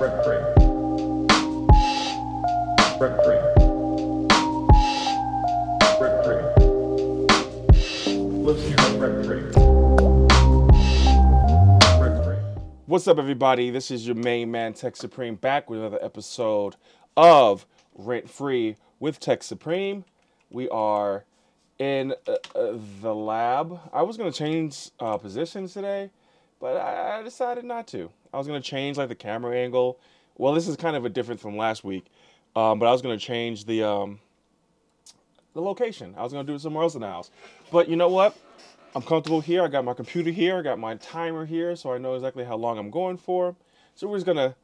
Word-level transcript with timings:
Free. 0.00 0.08
Free. 0.24 0.40
Free. 2.96 3.10
Free. 3.20 3.40
Free. 6.24 6.40
What's 12.86 13.06
up, 13.08 13.18
everybody? 13.18 13.68
This 13.68 13.90
is 13.90 14.06
your 14.06 14.16
main 14.16 14.50
man, 14.50 14.72
Tech 14.72 14.96
Supreme, 14.96 15.34
back 15.34 15.68
with 15.68 15.80
another 15.80 15.98
episode 16.00 16.76
of 17.18 17.66
Rent 17.94 18.30
Free 18.30 18.76
with 19.00 19.20
Tech 19.20 19.42
Supreme. 19.42 20.06
We 20.48 20.66
are 20.70 21.26
in 21.78 22.14
uh, 22.26 22.36
uh, 22.54 22.78
the 23.02 23.14
lab. 23.14 23.78
I 23.92 24.00
was 24.00 24.16
gonna 24.16 24.32
change 24.32 24.92
uh, 24.98 25.18
positions 25.18 25.74
today, 25.74 26.08
but 26.58 26.78
I, 26.78 27.18
I 27.18 27.22
decided 27.22 27.66
not 27.66 27.86
to. 27.88 28.10
I 28.32 28.38
was 28.38 28.46
gonna 28.46 28.60
change 28.60 28.96
like 28.96 29.08
the 29.08 29.14
camera 29.14 29.56
angle. 29.56 29.98
Well, 30.36 30.54
this 30.54 30.68
is 30.68 30.76
kind 30.76 30.96
of 30.96 31.04
a 31.04 31.08
different 31.08 31.40
from 31.40 31.56
last 31.56 31.84
week, 31.84 32.06
um, 32.56 32.78
but 32.78 32.86
I 32.86 32.92
was 32.92 33.02
gonna 33.02 33.18
change 33.18 33.64
the 33.64 33.82
um, 33.82 34.20
the 35.54 35.60
location. 35.60 36.14
I 36.16 36.22
was 36.22 36.32
gonna 36.32 36.46
do 36.46 36.54
it 36.54 36.60
somewhere 36.60 36.82
else 36.82 36.94
in 36.94 37.00
the 37.00 37.08
house, 37.08 37.30
but 37.70 37.88
you 37.88 37.96
know 37.96 38.08
what? 38.08 38.36
I'm 38.94 39.02
comfortable 39.02 39.40
here. 39.40 39.62
I 39.62 39.68
got 39.68 39.84
my 39.84 39.94
computer 39.94 40.30
here. 40.30 40.58
I 40.58 40.62
got 40.62 40.78
my 40.78 40.96
timer 40.96 41.46
here, 41.46 41.76
so 41.76 41.92
I 41.92 41.98
know 41.98 42.14
exactly 42.14 42.44
how 42.44 42.56
long 42.56 42.78
I'm 42.78 42.90
going 42.90 43.18
for. 43.18 43.54
So 43.94 44.08
we're 44.08 44.16
just 44.16 44.26
gonna 44.26 44.54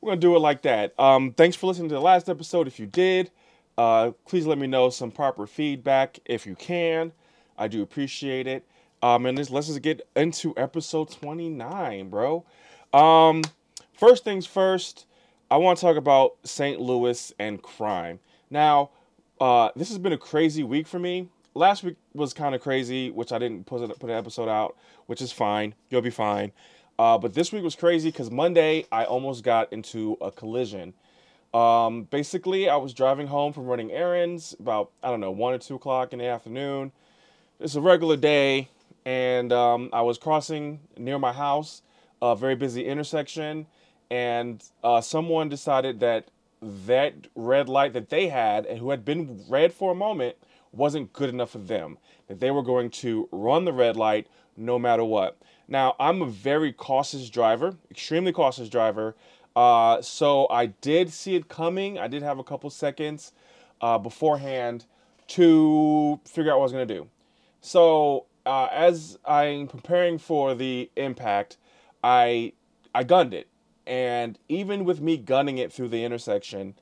we're 0.00 0.10
gonna 0.10 0.20
do 0.20 0.36
it 0.36 0.40
like 0.40 0.62
that. 0.62 0.98
Um, 0.98 1.32
thanks 1.32 1.56
for 1.56 1.68
listening 1.68 1.88
to 1.90 1.94
the 1.94 2.00
last 2.00 2.28
episode. 2.28 2.66
If 2.66 2.78
you 2.78 2.86
did, 2.86 3.30
uh, 3.78 4.10
please 4.26 4.46
let 4.46 4.58
me 4.58 4.66
know 4.66 4.90
some 4.90 5.10
proper 5.10 5.46
feedback 5.46 6.18
if 6.24 6.46
you 6.46 6.54
can. 6.54 7.12
I 7.56 7.68
do 7.68 7.82
appreciate 7.82 8.46
it. 8.46 8.66
Um, 9.02 9.26
and 9.26 9.36
this, 9.36 9.50
let's 9.50 9.66
just 9.66 9.82
get 9.82 10.06
into 10.14 10.54
episode 10.56 11.10
29, 11.10 12.08
bro. 12.08 12.44
Um, 12.92 13.42
first 13.94 14.24
things 14.24 14.46
first, 14.46 15.06
I 15.50 15.56
want 15.56 15.78
to 15.78 15.82
talk 15.82 15.96
about 15.96 16.36
St. 16.44 16.80
Louis 16.80 17.32
and 17.38 17.62
crime. 17.62 18.20
Now, 18.50 18.90
uh, 19.40 19.70
this 19.76 19.88
has 19.88 19.98
been 19.98 20.12
a 20.12 20.18
crazy 20.18 20.62
week 20.62 20.86
for 20.86 20.98
me. 20.98 21.28
Last 21.54 21.82
week 21.82 21.96
was 22.14 22.32
kind 22.32 22.54
of 22.54 22.60
crazy, 22.60 23.10
which 23.10 23.32
I 23.32 23.38
didn't 23.38 23.66
put, 23.66 23.86
put 23.98 24.10
an 24.10 24.16
episode 24.16 24.48
out, 24.48 24.76
which 25.06 25.20
is 25.20 25.32
fine. 25.32 25.74
You'll 25.90 26.02
be 26.02 26.10
fine. 26.10 26.52
Uh, 26.98 27.18
but 27.18 27.34
this 27.34 27.52
week 27.52 27.62
was 27.62 27.74
crazy 27.74 28.10
because 28.10 28.30
Monday 28.30 28.86
I 28.92 29.04
almost 29.04 29.42
got 29.42 29.72
into 29.72 30.16
a 30.20 30.30
collision. 30.30 30.94
Um, 31.52 32.04
basically, 32.04 32.68
I 32.68 32.76
was 32.76 32.94
driving 32.94 33.26
home 33.26 33.52
from 33.52 33.66
running 33.66 33.90
errands 33.90 34.54
about, 34.58 34.90
I 35.02 35.10
don't 35.10 35.20
know, 35.20 35.30
1 35.30 35.54
or 35.54 35.58
2 35.58 35.74
o'clock 35.74 36.12
in 36.12 36.18
the 36.18 36.26
afternoon. 36.26 36.92
It's 37.60 37.74
a 37.74 37.80
regular 37.80 38.16
day, 38.16 38.68
and 39.04 39.52
um, 39.52 39.90
I 39.92 40.02
was 40.02 40.16
crossing 40.16 40.80
near 40.96 41.18
my 41.18 41.32
house, 41.32 41.82
a 42.22 42.36
very 42.36 42.54
busy 42.54 42.86
intersection, 42.86 43.66
and 44.10 44.62
uh, 44.84 45.00
someone 45.00 45.48
decided 45.48 46.00
that 46.00 46.28
that 46.86 47.14
red 47.34 47.68
light 47.68 47.92
that 47.92 48.08
they 48.08 48.28
had 48.28 48.64
and 48.66 48.78
who 48.78 48.90
had 48.90 49.04
been 49.04 49.44
red 49.48 49.72
for 49.72 49.90
a 49.90 49.94
moment 49.94 50.36
wasn't 50.70 51.12
good 51.12 51.28
enough 51.28 51.50
for 51.50 51.58
them. 51.58 51.98
That 52.28 52.38
they 52.38 52.52
were 52.52 52.62
going 52.62 52.90
to 52.90 53.28
run 53.32 53.64
the 53.64 53.72
red 53.72 53.96
light 53.96 54.28
no 54.56 54.78
matter 54.78 55.04
what. 55.04 55.36
Now, 55.66 55.96
I'm 55.98 56.22
a 56.22 56.26
very 56.26 56.72
cautious 56.72 57.28
driver, 57.28 57.76
extremely 57.90 58.32
cautious 58.32 58.68
driver. 58.68 59.16
Uh, 59.56 60.00
so 60.00 60.46
I 60.48 60.66
did 60.66 61.12
see 61.12 61.34
it 61.34 61.48
coming. 61.48 61.98
I 61.98 62.06
did 62.06 62.22
have 62.22 62.38
a 62.38 62.44
couple 62.44 62.70
seconds 62.70 63.32
uh, 63.80 63.98
beforehand 63.98 64.86
to 65.28 66.20
figure 66.24 66.52
out 66.52 66.58
what 66.58 66.62
I 66.62 66.64
was 66.64 66.72
going 66.72 66.88
to 66.88 66.94
do. 66.94 67.08
So 67.60 68.26
uh, 68.46 68.68
as 68.70 69.18
I'm 69.24 69.66
preparing 69.66 70.18
for 70.18 70.54
the 70.54 70.90
impact, 70.96 71.56
I 72.02 72.52
I 72.94 73.04
gunned 73.04 73.34
it, 73.34 73.48
and 73.86 74.38
even 74.48 74.84
with 74.84 75.00
me 75.00 75.16
gunning 75.16 75.58
it 75.58 75.72
through 75.72 75.88
the 75.88 76.04
intersection, 76.04 76.74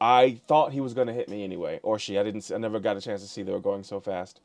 I 0.00 0.40
thought 0.48 0.72
he 0.72 0.80
was 0.80 0.94
going 0.94 1.06
to 1.06 1.12
hit 1.12 1.28
me 1.28 1.44
anyway, 1.44 1.80
or 1.82 1.98
she. 1.98 2.18
I 2.18 2.22
didn't. 2.22 2.50
I 2.54 2.58
never 2.58 2.80
got 2.80 2.96
a 2.96 3.00
chance 3.00 3.22
to 3.22 3.28
see 3.28 3.42
they 3.42 3.52
were 3.52 3.60
going 3.60 3.84
so 3.84 4.00
fast. 4.00 4.40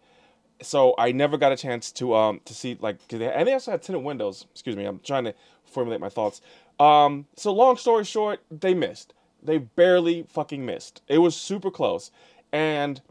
So 0.62 0.96
I 0.98 1.12
never 1.12 1.38
got 1.38 1.52
a 1.52 1.58
chance 1.58 1.92
to 1.94 2.16
um 2.16 2.42
to 2.46 2.54
see 2.54 2.78
like 2.80 2.98
'cause 3.08 3.20
they, 3.20 3.32
and 3.32 3.48
they 3.48 3.54
also 3.54 3.72
had 3.72 3.82
tinted 3.82 4.04
windows. 4.04 4.46
Excuse 4.52 4.76
me. 4.76 4.86
I'm 4.86 5.00
trying 5.00 5.26
to 5.26 5.34
formulate 5.66 6.02
my 6.02 6.10
thoughts. 6.10 6.42
Um. 6.80 7.26
So 7.36 7.54
long 7.54 7.78
story 7.78 8.06
short, 8.06 8.42
they 8.52 8.74
missed. 8.74 9.14
They 9.44 9.58
barely 9.60 10.24
fucking 10.24 10.66
missed. 10.66 11.02
It 11.08 11.20
was 11.20 11.36
super 11.36 11.70
close, 11.72 12.10
and 12.52 13.02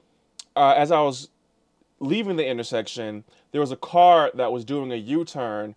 uh, 0.57 0.75
as 0.77 0.91
I 0.91 1.01
was 1.01 1.29
leaving 2.01 2.37
the 2.37 2.47
intersection, 2.47 3.25
there 3.53 3.61
was 3.61 3.71
a 3.71 3.77
car 3.77 4.31
that 4.35 4.53
was 4.53 4.65
doing 4.65 4.93
a 4.93 4.97
U 4.97 5.25
turn. 5.25 5.75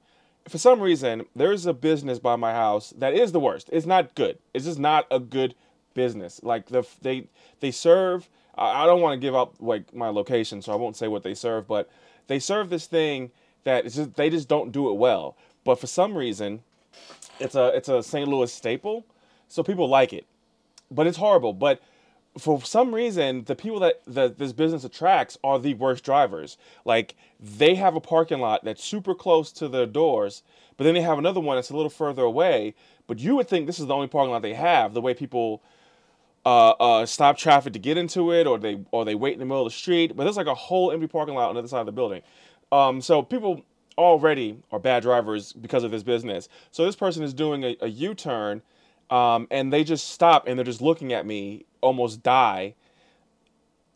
For 0.47 0.57
some 0.57 0.79
reason, 0.79 1.25
there's 1.35 1.65
a 1.65 1.73
business 1.73 2.19
by 2.19 2.35
my 2.35 2.53
house 2.53 2.93
that 2.97 3.13
is 3.13 3.31
the 3.31 3.39
worst. 3.39 3.69
It's 3.71 3.85
not 3.85 4.15
good. 4.15 4.37
It's 4.53 4.65
just 4.65 4.79
not 4.79 5.05
a 5.11 5.19
good 5.19 5.55
business. 5.93 6.39
Like 6.43 6.67
the 6.67 6.87
they 7.01 7.27
they 7.59 7.71
serve. 7.71 8.29
I 8.59 8.87
don't 8.87 9.01
want 9.01 9.13
to 9.13 9.23
give 9.23 9.35
up 9.35 9.55
like 9.59 9.93
my 9.93 10.09
location, 10.09 10.61
so 10.61 10.71
I 10.73 10.75
won't 10.75 10.95
say 10.95 11.07
what 11.07 11.23
they 11.23 11.35
serve. 11.35 11.67
But 11.67 11.89
they 12.27 12.39
serve 12.39 12.69
this 12.69 12.87
thing 12.87 13.31
that 13.65 13.83
just 13.83 14.15
they 14.15 14.29
just 14.29 14.47
don't 14.47 14.71
do 14.71 14.89
it 14.89 14.93
well. 14.93 15.35
But 15.63 15.79
for 15.79 15.87
some 15.87 16.15
reason, 16.15 16.61
it's 17.39 17.55
a 17.55 17.67
it's 17.75 17.89
a 17.89 18.01
St. 18.01 18.27
Louis 18.27 18.51
staple, 18.51 19.05
so 19.47 19.63
people 19.63 19.87
like 19.89 20.13
it. 20.13 20.25
But 20.89 21.07
it's 21.07 21.17
horrible. 21.17 21.53
But 21.53 21.81
for 22.37 22.61
some 22.61 22.93
reason, 22.93 23.43
the 23.45 23.55
people 23.55 23.79
that, 23.79 24.37
this 24.37 24.53
business 24.53 24.83
attracts 24.83 25.37
are 25.43 25.59
the 25.59 25.73
worst 25.73 26.03
drivers. 26.03 26.57
Like 26.85 27.15
they 27.39 27.75
have 27.75 27.95
a 27.95 28.01
parking 28.01 28.39
lot 28.39 28.63
that's 28.63 28.83
super 28.83 29.15
close 29.15 29.51
to 29.53 29.67
their 29.67 29.85
doors, 29.85 30.43
but 30.75 30.83
then 30.83 30.93
they 30.93 31.01
have 31.01 31.17
another 31.17 31.39
one 31.39 31.57
that's 31.57 31.69
a 31.69 31.75
little 31.75 31.89
further 31.89 32.23
away. 32.23 32.75
But 33.07 33.19
you 33.19 33.35
would 33.35 33.47
think 33.47 33.65
this 33.65 33.79
is 33.79 33.87
the 33.87 33.93
only 33.95 34.07
parking 34.07 34.31
lot 34.31 34.41
they 34.41 34.53
have. 34.53 34.93
The 34.93 35.01
way 35.01 35.13
people 35.13 35.61
uh, 36.45 36.71
uh, 36.71 37.05
stop 37.05 37.37
traffic 37.37 37.73
to 37.73 37.79
get 37.79 37.97
into 37.97 38.31
it, 38.31 38.47
or 38.47 38.57
they 38.57 38.79
or 38.91 39.05
they 39.05 39.15
wait 39.15 39.33
in 39.33 39.39
the 39.39 39.45
middle 39.45 39.65
of 39.65 39.71
the 39.71 39.77
street. 39.77 40.15
But 40.15 40.23
there's 40.23 40.37
like 40.37 40.47
a 40.47 40.55
whole 40.55 40.91
empty 40.91 41.07
parking 41.07 41.35
lot 41.35 41.49
on 41.49 41.55
the 41.55 41.59
other 41.59 41.67
side 41.67 41.81
of 41.81 41.85
the 41.85 41.91
building. 41.91 42.21
Um, 42.71 43.01
so 43.01 43.21
people 43.21 43.63
already 43.97 44.59
are 44.71 44.79
bad 44.79 45.03
drivers 45.03 45.53
because 45.53 45.83
of 45.83 45.91
this 45.91 46.03
business. 46.03 46.49
So 46.71 46.85
this 46.85 46.95
person 46.95 47.23
is 47.23 47.33
doing 47.33 47.63
a, 47.63 47.77
a 47.81 47.87
U-turn, 47.87 48.61
um, 49.09 49.47
and 49.51 49.71
they 49.71 49.83
just 49.83 50.09
stop 50.09 50.47
and 50.47 50.57
they're 50.57 50.65
just 50.65 50.81
looking 50.81 51.13
at 51.13 51.25
me, 51.25 51.65
almost 51.81 52.23
die. 52.23 52.75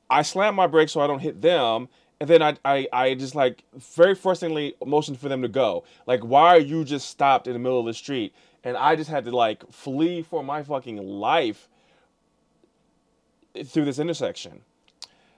I 0.09 0.22
slam 0.23 0.55
my 0.55 0.67
brakes 0.67 0.91
so 0.91 1.01
I 1.01 1.07
don't 1.07 1.19
hit 1.19 1.41
them, 1.41 1.88
and 2.19 2.29
then 2.29 2.41
I, 2.41 2.57
I, 2.63 2.88
I 2.91 3.13
just 3.16 3.33
like 3.33 3.63
very 3.73 4.16
frustratingly 4.16 4.73
motioned 4.85 5.19
for 5.19 5.29
them 5.29 5.41
to 5.41 5.47
go. 5.47 5.83
Like, 6.05 6.21
why 6.21 6.50
are 6.55 6.59
you 6.59 6.83
just 6.83 7.09
stopped 7.09 7.47
in 7.47 7.53
the 7.53 7.59
middle 7.59 7.79
of 7.79 7.85
the 7.85 7.94
street? 7.94 8.33
And 8.63 8.77
I 8.77 8.95
just 8.95 9.09
had 9.09 9.25
to 9.25 9.35
like 9.35 9.69
flee 9.71 10.21
for 10.21 10.44
my 10.44 10.63
fucking 10.63 10.97
life 10.97 11.67
through 13.66 13.85
this 13.85 14.00
intersection. 14.00 14.61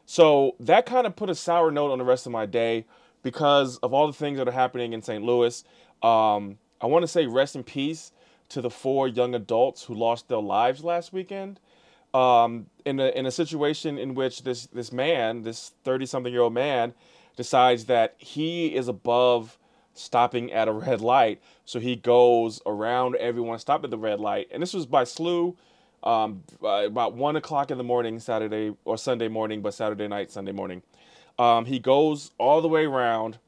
So 0.06 0.56
that 0.60 0.86
kind 0.86 1.08
of 1.08 1.16
put 1.16 1.30
a 1.30 1.36
sour 1.36 1.72
note 1.72 1.92
on 1.92 2.00
the 2.00 2.04
rest 2.04 2.26
of 2.26 2.32
my 2.32 2.46
day 2.46 2.86
because 3.22 3.78
of 3.78 3.94
all 3.94 4.08
the 4.08 4.14
things 4.14 4.38
that 4.38 4.48
are 4.48 4.52
happening 4.52 4.94
in 4.94 5.02
St. 5.02 5.24
Louis. 5.24 5.64
Um, 6.02 6.58
I 6.82 6.88
want 6.88 7.04
to 7.04 7.08
say 7.08 7.26
rest 7.26 7.56
in 7.56 7.64
peace 7.64 8.12
to 8.54 8.62
the 8.62 8.70
four 8.70 9.08
young 9.08 9.36
adults 9.36 9.84
who 9.84 9.94
lost 9.94 10.30
their 10.30 10.42
lives 10.42 10.84
last 10.84 11.12
weekend. 11.12 11.60
Um, 12.14 12.68
in 12.86 13.00
a 13.00 13.08
in 13.08 13.26
a 13.26 13.32
situation 13.32 13.98
in 13.98 14.14
which 14.14 14.44
this 14.44 14.68
this 14.68 14.92
man, 14.92 15.42
this 15.42 15.72
thirty 15.84 16.06
something 16.06 16.32
year 16.32 16.44
old 16.44 16.54
man, 16.54 16.94
decides 17.36 17.86
that 17.86 18.16
he 18.20 18.76
is 18.76 18.88
above 18.88 19.58
stopping 19.96 20.52
at 20.52 20.68
a 20.68 20.72
red 20.72 21.02
light, 21.02 21.42
so 21.66 21.80
he 21.80 21.96
goes 21.96 22.62
around 22.66 23.16
everyone, 23.16 23.58
stop 23.60 23.84
at 23.84 23.90
the 23.90 23.98
red 23.98 24.20
light, 24.20 24.48
and 24.52 24.62
this 24.62 24.74
was 24.74 24.86
by 24.86 25.04
slew. 25.04 25.58
Um, 26.04 26.44
about 26.62 27.14
one 27.14 27.38
o'clock 27.38 27.72
in 27.72 27.78
the 27.78 27.84
morning, 27.84 28.20
Saturday 28.20 28.76
or 28.84 28.98
Sunday 28.98 29.30
morning, 29.30 29.62
but 29.62 29.74
Saturday 29.74 30.10
night, 30.10 30.32
Sunday 30.32 30.52
morning. 30.52 30.82
Um, 31.40 31.64
he 31.64 31.80
goes 31.80 32.32
all 32.38 32.62
the 32.62 32.68
way 32.68 32.86
around, 32.86 33.40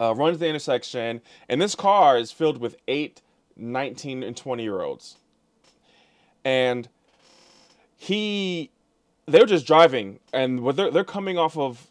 uh, 0.00 0.14
runs 0.14 0.38
the 0.38 0.46
intersection, 0.46 1.20
and 1.48 1.60
this 1.60 1.74
car 1.74 2.16
is 2.16 2.30
filled 2.30 2.58
with 2.58 2.76
eight 2.86 3.22
19 3.58 4.22
and 4.22 4.36
20 4.36 4.62
year 4.62 4.80
olds. 4.80 5.16
And 6.44 6.88
he, 7.96 8.70
they're 9.26 9.46
just 9.46 9.66
driving, 9.66 10.20
and 10.32 10.64
they're, 10.76 10.90
they're 10.90 11.04
coming 11.04 11.36
off 11.36 11.58
of 11.58 11.88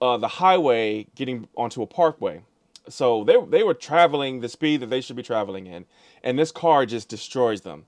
uh, 0.00 0.16
the 0.16 0.28
highway 0.28 1.06
getting 1.14 1.48
onto 1.56 1.82
a 1.82 1.86
parkway. 1.86 2.42
So 2.88 3.24
they, 3.24 3.36
they 3.48 3.62
were 3.62 3.74
traveling 3.74 4.40
the 4.40 4.48
speed 4.48 4.80
that 4.80 4.90
they 4.90 5.00
should 5.00 5.16
be 5.16 5.22
traveling 5.22 5.66
in, 5.66 5.84
and 6.22 6.38
this 6.38 6.50
car 6.50 6.86
just 6.86 7.08
destroys 7.08 7.60
them. 7.62 7.86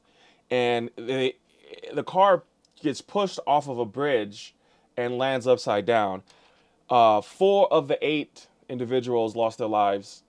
And 0.51 0.91
they, 0.97 1.37
the 1.93 2.05
car 2.05 2.43
gets 2.83 3.01
pushed 3.01 3.41
off 3.47 3.69
of 3.69 3.79
a 3.79 3.85
bridge 3.85 4.55
and 4.97 5.19
lands 5.19 5.47
upside 5.47 5.87
down. 5.87 6.23
Uh, 6.91 7.21
four 7.21 7.73
of 7.73 7.89
the 7.89 7.99
eight 8.07 8.47
individuals 8.69 9.35
lost 9.35 9.59
their 9.59 9.69
lives. 9.69 10.23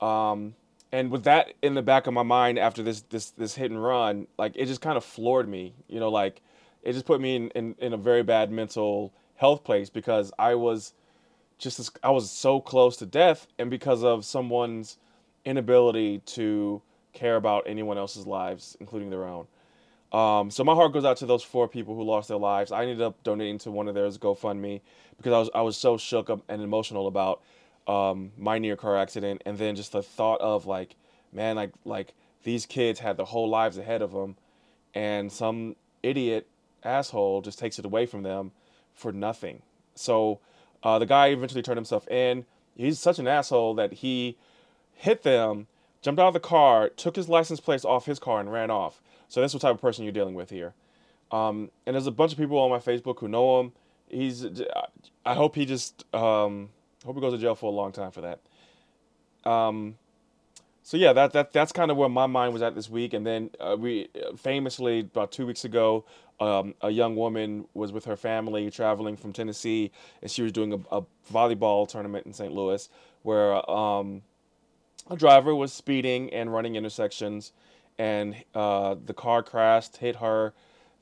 Um, 0.00 0.54
and 0.94 1.10
with 1.10 1.24
that 1.24 1.54
in 1.60 1.74
the 1.74 1.82
back 1.82 2.06
of 2.06 2.14
my 2.14 2.22
mind 2.22 2.56
after 2.56 2.80
this 2.80 3.00
this 3.10 3.30
this 3.30 3.56
hit 3.56 3.72
and 3.72 3.82
run, 3.82 4.28
like 4.38 4.52
it 4.54 4.66
just 4.66 4.80
kind 4.80 4.96
of 4.96 5.04
floored 5.04 5.48
me. 5.48 5.74
You 5.88 5.98
know, 5.98 6.08
like 6.08 6.40
it 6.84 6.92
just 6.92 7.04
put 7.04 7.20
me 7.20 7.34
in, 7.34 7.48
in, 7.50 7.74
in 7.78 7.92
a 7.92 7.96
very 7.96 8.22
bad 8.22 8.52
mental 8.52 9.12
health 9.34 9.64
place 9.64 9.90
because 9.90 10.32
I 10.38 10.54
was 10.54 10.94
just 11.58 11.80
as, 11.80 11.90
I 12.04 12.10
was 12.10 12.30
so 12.30 12.60
close 12.60 12.96
to 12.98 13.06
death, 13.06 13.48
and 13.58 13.70
because 13.70 14.04
of 14.04 14.24
someone's 14.24 14.98
inability 15.44 16.20
to 16.26 16.80
care 17.12 17.34
about 17.34 17.64
anyone 17.66 17.98
else's 17.98 18.24
lives, 18.24 18.76
including 18.78 19.10
their 19.10 19.24
own. 19.24 19.48
Um, 20.12 20.48
so 20.48 20.62
my 20.62 20.74
heart 20.74 20.92
goes 20.92 21.04
out 21.04 21.16
to 21.18 21.26
those 21.26 21.42
four 21.42 21.66
people 21.66 21.96
who 21.96 22.04
lost 22.04 22.28
their 22.28 22.36
lives. 22.36 22.70
I 22.70 22.82
ended 22.82 23.02
up 23.02 23.20
donating 23.24 23.58
to 23.58 23.72
one 23.72 23.88
of 23.88 23.96
theirs 23.96 24.16
GoFundMe 24.16 24.80
because 25.16 25.32
I 25.32 25.38
was 25.38 25.50
I 25.56 25.62
was 25.62 25.76
so 25.76 25.98
shook 25.98 26.30
up 26.30 26.42
and 26.48 26.62
emotional 26.62 27.08
about 27.08 27.42
um, 27.86 28.32
my 28.36 28.58
near 28.58 28.76
car 28.76 28.96
accident, 28.96 29.42
and 29.44 29.58
then 29.58 29.76
just 29.76 29.92
the 29.92 30.02
thought 30.02 30.40
of 30.40 30.66
like, 30.66 30.96
man, 31.32 31.56
like 31.56 31.72
like 31.84 32.14
these 32.42 32.66
kids 32.66 33.00
had 33.00 33.16
their 33.16 33.26
whole 33.26 33.48
lives 33.48 33.78
ahead 33.78 34.02
of 34.02 34.12
them, 34.12 34.36
and 34.94 35.32
some 35.32 35.76
idiot 36.02 36.46
asshole 36.82 37.42
just 37.42 37.58
takes 37.58 37.78
it 37.78 37.84
away 37.84 38.06
from 38.06 38.22
them 38.22 38.52
for 38.94 39.12
nothing. 39.12 39.62
So 39.94 40.40
uh, 40.82 40.98
the 40.98 41.06
guy 41.06 41.28
eventually 41.28 41.62
turned 41.62 41.78
himself 41.78 42.06
in. 42.08 42.44
He's 42.76 42.98
such 42.98 43.18
an 43.18 43.28
asshole 43.28 43.74
that 43.74 43.94
he 43.94 44.36
hit 44.94 45.22
them, 45.22 45.66
jumped 46.02 46.20
out 46.20 46.28
of 46.28 46.34
the 46.34 46.40
car, 46.40 46.88
took 46.88 47.16
his 47.16 47.28
license 47.28 47.60
plates 47.60 47.84
off 47.84 48.06
his 48.06 48.18
car, 48.18 48.40
and 48.40 48.52
ran 48.52 48.70
off. 48.70 49.00
So 49.28 49.40
that's 49.40 49.54
what 49.54 49.60
type 49.60 49.74
of 49.74 49.80
person 49.80 50.04
you're 50.04 50.12
dealing 50.12 50.34
with 50.34 50.50
here. 50.50 50.74
Um, 51.30 51.70
and 51.86 51.94
there's 51.94 52.06
a 52.06 52.12
bunch 52.12 52.32
of 52.32 52.38
people 52.38 52.58
on 52.58 52.70
my 52.70 52.78
Facebook 52.78 53.18
who 53.18 53.28
know 53.28 53.60
him. 53.60 53.72
He's. 54.08 54.46
I 55.24 55.34
hope 55.34 55.56
he 55.56 55.64
just. 55.64 56.04
Um, 56.14 56.68
hope 57.04 57.14
he 57.14 57.20
goes 57.20 57.32
to 57.32 57.38
jail 57.38 57.54
for 57.54 57.66
a 57.66 57.74
long 57.74 57.92
time 57.92 58.10
for 58.10 58.22
that. 58.22 58.40
Um, 59.50 59.96
so 60.82 60.96
yeah, 60.96 61.12
that 61.14 61.32
that 61.32 61.52
that's 61.52 61.72
kind 61.72 61.90
of 61.90 61.96
where 61.96 62.08
my 62.08 62.26
mind 62.26 62.52
was 62.52 62.62
at 62.62 62.74
this 62.74 62.90
week. 62.90 63.14
And 63.14 63.26
then 63.26 63.50
uh, 63.58 63.76
we 63.78 64.08
famously 64.36 65.00
about 65.00 65.32
two 65.32 65.46
weeks 65.46 65.64
ago, 65.64 66.04
um, 66.40 66.74
a 66.82 66.90
young 66.90 67.16
woman 67.16 67.66
was 67.74 67.92
with 67.92 68.04
her 68.04 68.16
family 68.16 68.70
traveling 68.70 69.16
from 69.16 69.32
Tennessee, 69.32 69.90
and 70.20 70.30
she 70.30 70.42
was 70.42 70.52
doing 70.52 70.72
a, 70.72 70.98
a 70.98 71.02
volleyball 71.32 71.88
tournament 71.88 72.26
in 72.26 72.32
St. 72.32 72.52
Louis, 72.52 72.88
where 73.22 73.70
um, 73.70 74.22
a 75.10 75.16
driver 75.16 75.54
was 75.54 75.72
speeding 75.72 76.32
and 76.32 76.52
running 76.52 76.76
intersections, 76.76 77.52
and 77.98 78.36
uh, 78.54 78.96
the 79.06 79.14
car 79.14 79.42
crashed, 79.42 79.98
hit 79.98 80.16
her. 80.16 80.52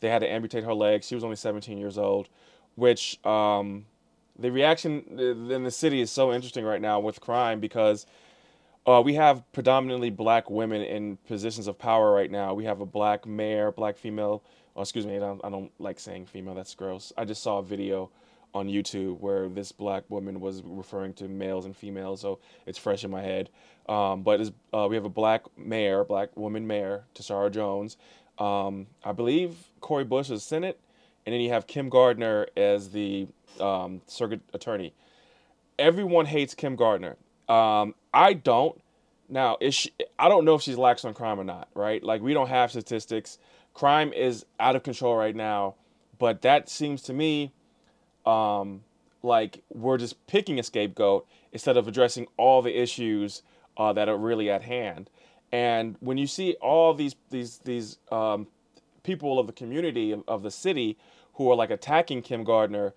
They 0.01 0.09
had 0.09 0.21
to 0.21 0.31
amputate 0.31 0.65
her 0.65 0.75
leg. 0.75 1.05
She 1.05 1.15
was 1.15 1.25
only 1.25 1.37
17 1.37 1.79
years 1.79 1.99
old, 1.99 2.29
which 2.75 3.25
um, 3.25 3.87
the 4.43 4.50
reaction 4.50 5.19
in 5.19 5.62
the 5.62 5.71
city 5.71 6.00
is 6.00 6.11
so 6.11 6.33
interesting 6.33 6.65
right 6.65 6.81
now 6.81 7.00
with 7.00 7.21
crime 7.21 7.61
because 7.61 8.06
uh, 8.87 9.00
we 9.05 9.15
have 9.15 9.50
predominantly 9.53 10.11
black 10.11 10.50
women 10.50 10.83
in 10.83 11.17
positions 11.29 11.69
of 11.69 11.79
power 11.79 12.12
right 12.12 12.31
now. 12.31 12.53
We 12.53 12.65
have 12.65 12.81
a 12.81 12.87
black 12.87 13.27
mayor, 13.27 13.71
black 13.71 13.97
female. 13.97 14.43
Oh, 14.75 14.83
excuse 14.83 15.06
me, 15.06 15.17
I 15.17 15.21
don't, 15.21 15.41
I 15.44 15.50
don't 15.50 15.71
like 15.79 16.00
saying 16.00 16.27
female. 16.27 16.55
That's 16.55 16.75
gross. 16.75 17.12
I 17.17 17.25
just 17.25 17.43
saw 17.43 17.59
a 17.59 17.62
video 17.62 18.11
on 18.55 18.67
YouTube 18.69 19.21
where 19.21 19.49
this 19.49 19.73
black 19.73 20.05
woman 20.11 20.41
was 20.41 20.62
referring 20.65 21.15
to 21.15 21.29
males 21.29 21.65
and 21.65 21.77
females, 21.77 22.21
so 22.21 22.39
it's 22.67 22.79
fresh 22.79 23.05
in 23.05 23.11
my 23.11 23.23
head. 23.23 23.50
Um, 23.89 24.23
but 24.23 24.50
uh, 24.75 24.87
we 24.89 24.97
have 24.97 25.05
a 25.05 25.11
black 25.11 25.44
mayor, 25.56 26.05
black 26.05 26.37
woman 26.37 26.67
mayor, 26.67 27.05
Tishaura 27.15 27.50
Jones. 27.50 27.97
Um, 28.39 28.87
I 29.05 29.12
believe 29.12 29.56
Cori 29.81 30.05
Bush 30.05 30.31
is 30.31 30.43
Senate, 30.43 30.81
and 31.25 31.33
then 31.33 31.41
you 31.41 31.50
have 31.50 31.67
Kim 31.67 31.89
Gardner 31.89 32.49
as 32.56 32.91
the 32.91 33.29
um, 33.61 34.03
circuit 34.07 34.41
attorney. 34.53 34.95
Everyone 35.79 36.27
hates 36.27 36.55
Kim 36.55 36.77
Gardner. 36.77 37.17
Um, 37.49 37.95
I 38.13 38.35
don't. 38.35 38.81
Now, 39.29 39.57
is 39.61 39.75
she, 39.75 39.91
I 40.19 40.29
don't 40.29 40.45
know 40.45 40.55
if 40.55 40.63
she's 40.63 40.77
lax 40.77 41.05
on 41.05 41.15
crime 41.15 41.41
or 41.41 41.45
not, 41.45 41.69
right? 41.75 42.03
Like 42.03 42.21
we 42.21 42.35
don't 42.35 42.49
have 42.49 42.71
statistics. 42.71 43.39
Crime 43.75 44.13
is 44.13 44.45
out 44.61 44.77
of 44.77 44.83
control 44.83 45.17
right 45.17 45.35
now, 45.35 45.75
but 46.19 46.43
that 46.43 46.69
seems 46.69 47.03
to 47.03 47.15
me 47.15 47.53
um, 48.27 48.83
like 49.23 49.63
we're 49.71 49.99
just 49.99 50.27
picking 50.27 50.59
a 50.59 50.63
scapegoat 50.63 51.27
instead 51.53 51.77
of 51.77 51.89
addressing 51.89 52.27
all 52.37 52.63
the 52.63 52.79
issues 52.81 53.43
uh, 53.77 53.93
that 53.93 54.09
are 54.09 54.19
really 54.19 54.51
at 54.51 54.63
hand. 54.63 55.09
And 55.51 55.97
when 56.01 56.19
you 56.19 56.27
see 56.27 56.55
all 56.61 56.95
these 56.95 57.15
these 57.31 57.59
these 57.59 57.99
um, 58.11 58.47
people 59.03 59.39
of 59.39 59.47
the 59.47 59.53
community 59.53 60.13
of, 60.13 60.23
of 60.27 60.43
the 60.43 60.51
city 60.51 60.97
who 61.35 61.51
are 61.51 61.55
like 61.55 61.71
attacking 61.71 62.23
Kim 62.23 62.45
Gardner 62.45 62.95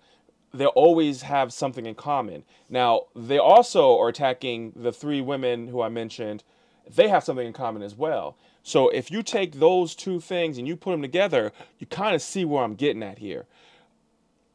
they 0.56 0.66
always 0.66 1.22
have 1.22 1.52
something 1.52 1.86
in 1.86 1.94
common. 1.94 2.44
Now, 2.68 3.02
they 3.14 3.38
also 3.38 3.98
are 3.98 4.08
attacking 4.08 4.72
the 4.74 4.92
three 4.92 5.20
women 5.20 5.68
who 5.68 5.82
I 5.82 5.88
mentioned. 5.88 6.42
They 6.88 7.08
have 7.08 7.24
something 7.24 7.46
in 7.46 7.52
common 7.52 7.82
as 7.82 7.94
well. 7.94 8.36
So 8.62 8.88
if 8.88 9.10
you 9.10 9.22
take 9.22 9.60
those 9.60 9.94
two 9.94 10.20
things 10.20 10.58
and 10.58 10.66
you 10.66 10.76
put 10.76 10.90
them 10.92 11.02
together, 11.02 11.52
you 11.78 11.86
kind 11.86 12.14
of 12.14 12.22
see 12.22 12.44
where 12.44 12.64
I'm 12.64 12.74
getting 12.74 13.02
at 13.02 13.18
here. 13.18 13.46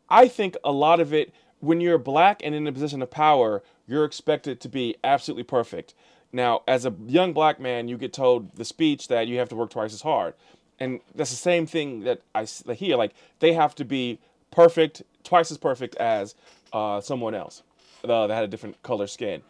I 0.09 0.27
think 0.27 0.57
a 0.63 0.71
lot 0.71 0.99
of 0.99 1.13
it, 1.13 1.33
when 1.59 1.79
you're 1.79 1.97
black 1.97 2.41
and 2.43 2.53
in 2.53 2.67
a 2.67 2.71
position 2.73 3.01
of 3.01 3.09
power, 3.09 3.63
you're 3.87 4.03
expected 4.03 4.59
to 4.61 4.69
be 4.69 4.95
absolutely 5.03 5.43
perfect. 5.43 5.93
Now, 6.33 6.63
as 6.67 6.85
a 6.85 6.93
young 7.05 7.33
black 7.33 7.59
man, 7.59 7.87
you 7.87 7.97
get 7.97 8.13
told 8.13 8.55
the 8.55 8.65
speech 8.65 9.07
that 9.09 9.27
you 9.27 9.37
have 9.39 9.49
to 9.49 9.55
work 9.55 9.69
twice 9.69 9.93
as 9.93 10.01
hard. 10.01 10.33
And 10.79 10.99
that's 11.13 11.29
the 11.29 11.35
same 11.35 11.65
thing 11.65 12.01
that 12.01 12.21
I 12.33 12.45
hear. 12.73 12.97
Like, 12.97 13.13
they 13.39 13.53
have 13.53 13.75
to 13.75 13.85
be 13.85 14.19
perfect, 14.51 15.03
twice 15.23 15.51
as 15.51 15.57
perfect 15.57 15.95
as 15.95 16.35
uh, 16.73 17.01
someone 17.01 17.33
else 17.33 17.63
uh, 18.03 18.27
that 18.27 18.33
had 18.33 18.43
a 18.43 18.47
different 18.47 18.81
color 18.83 19.07
skin. 19.07 19.41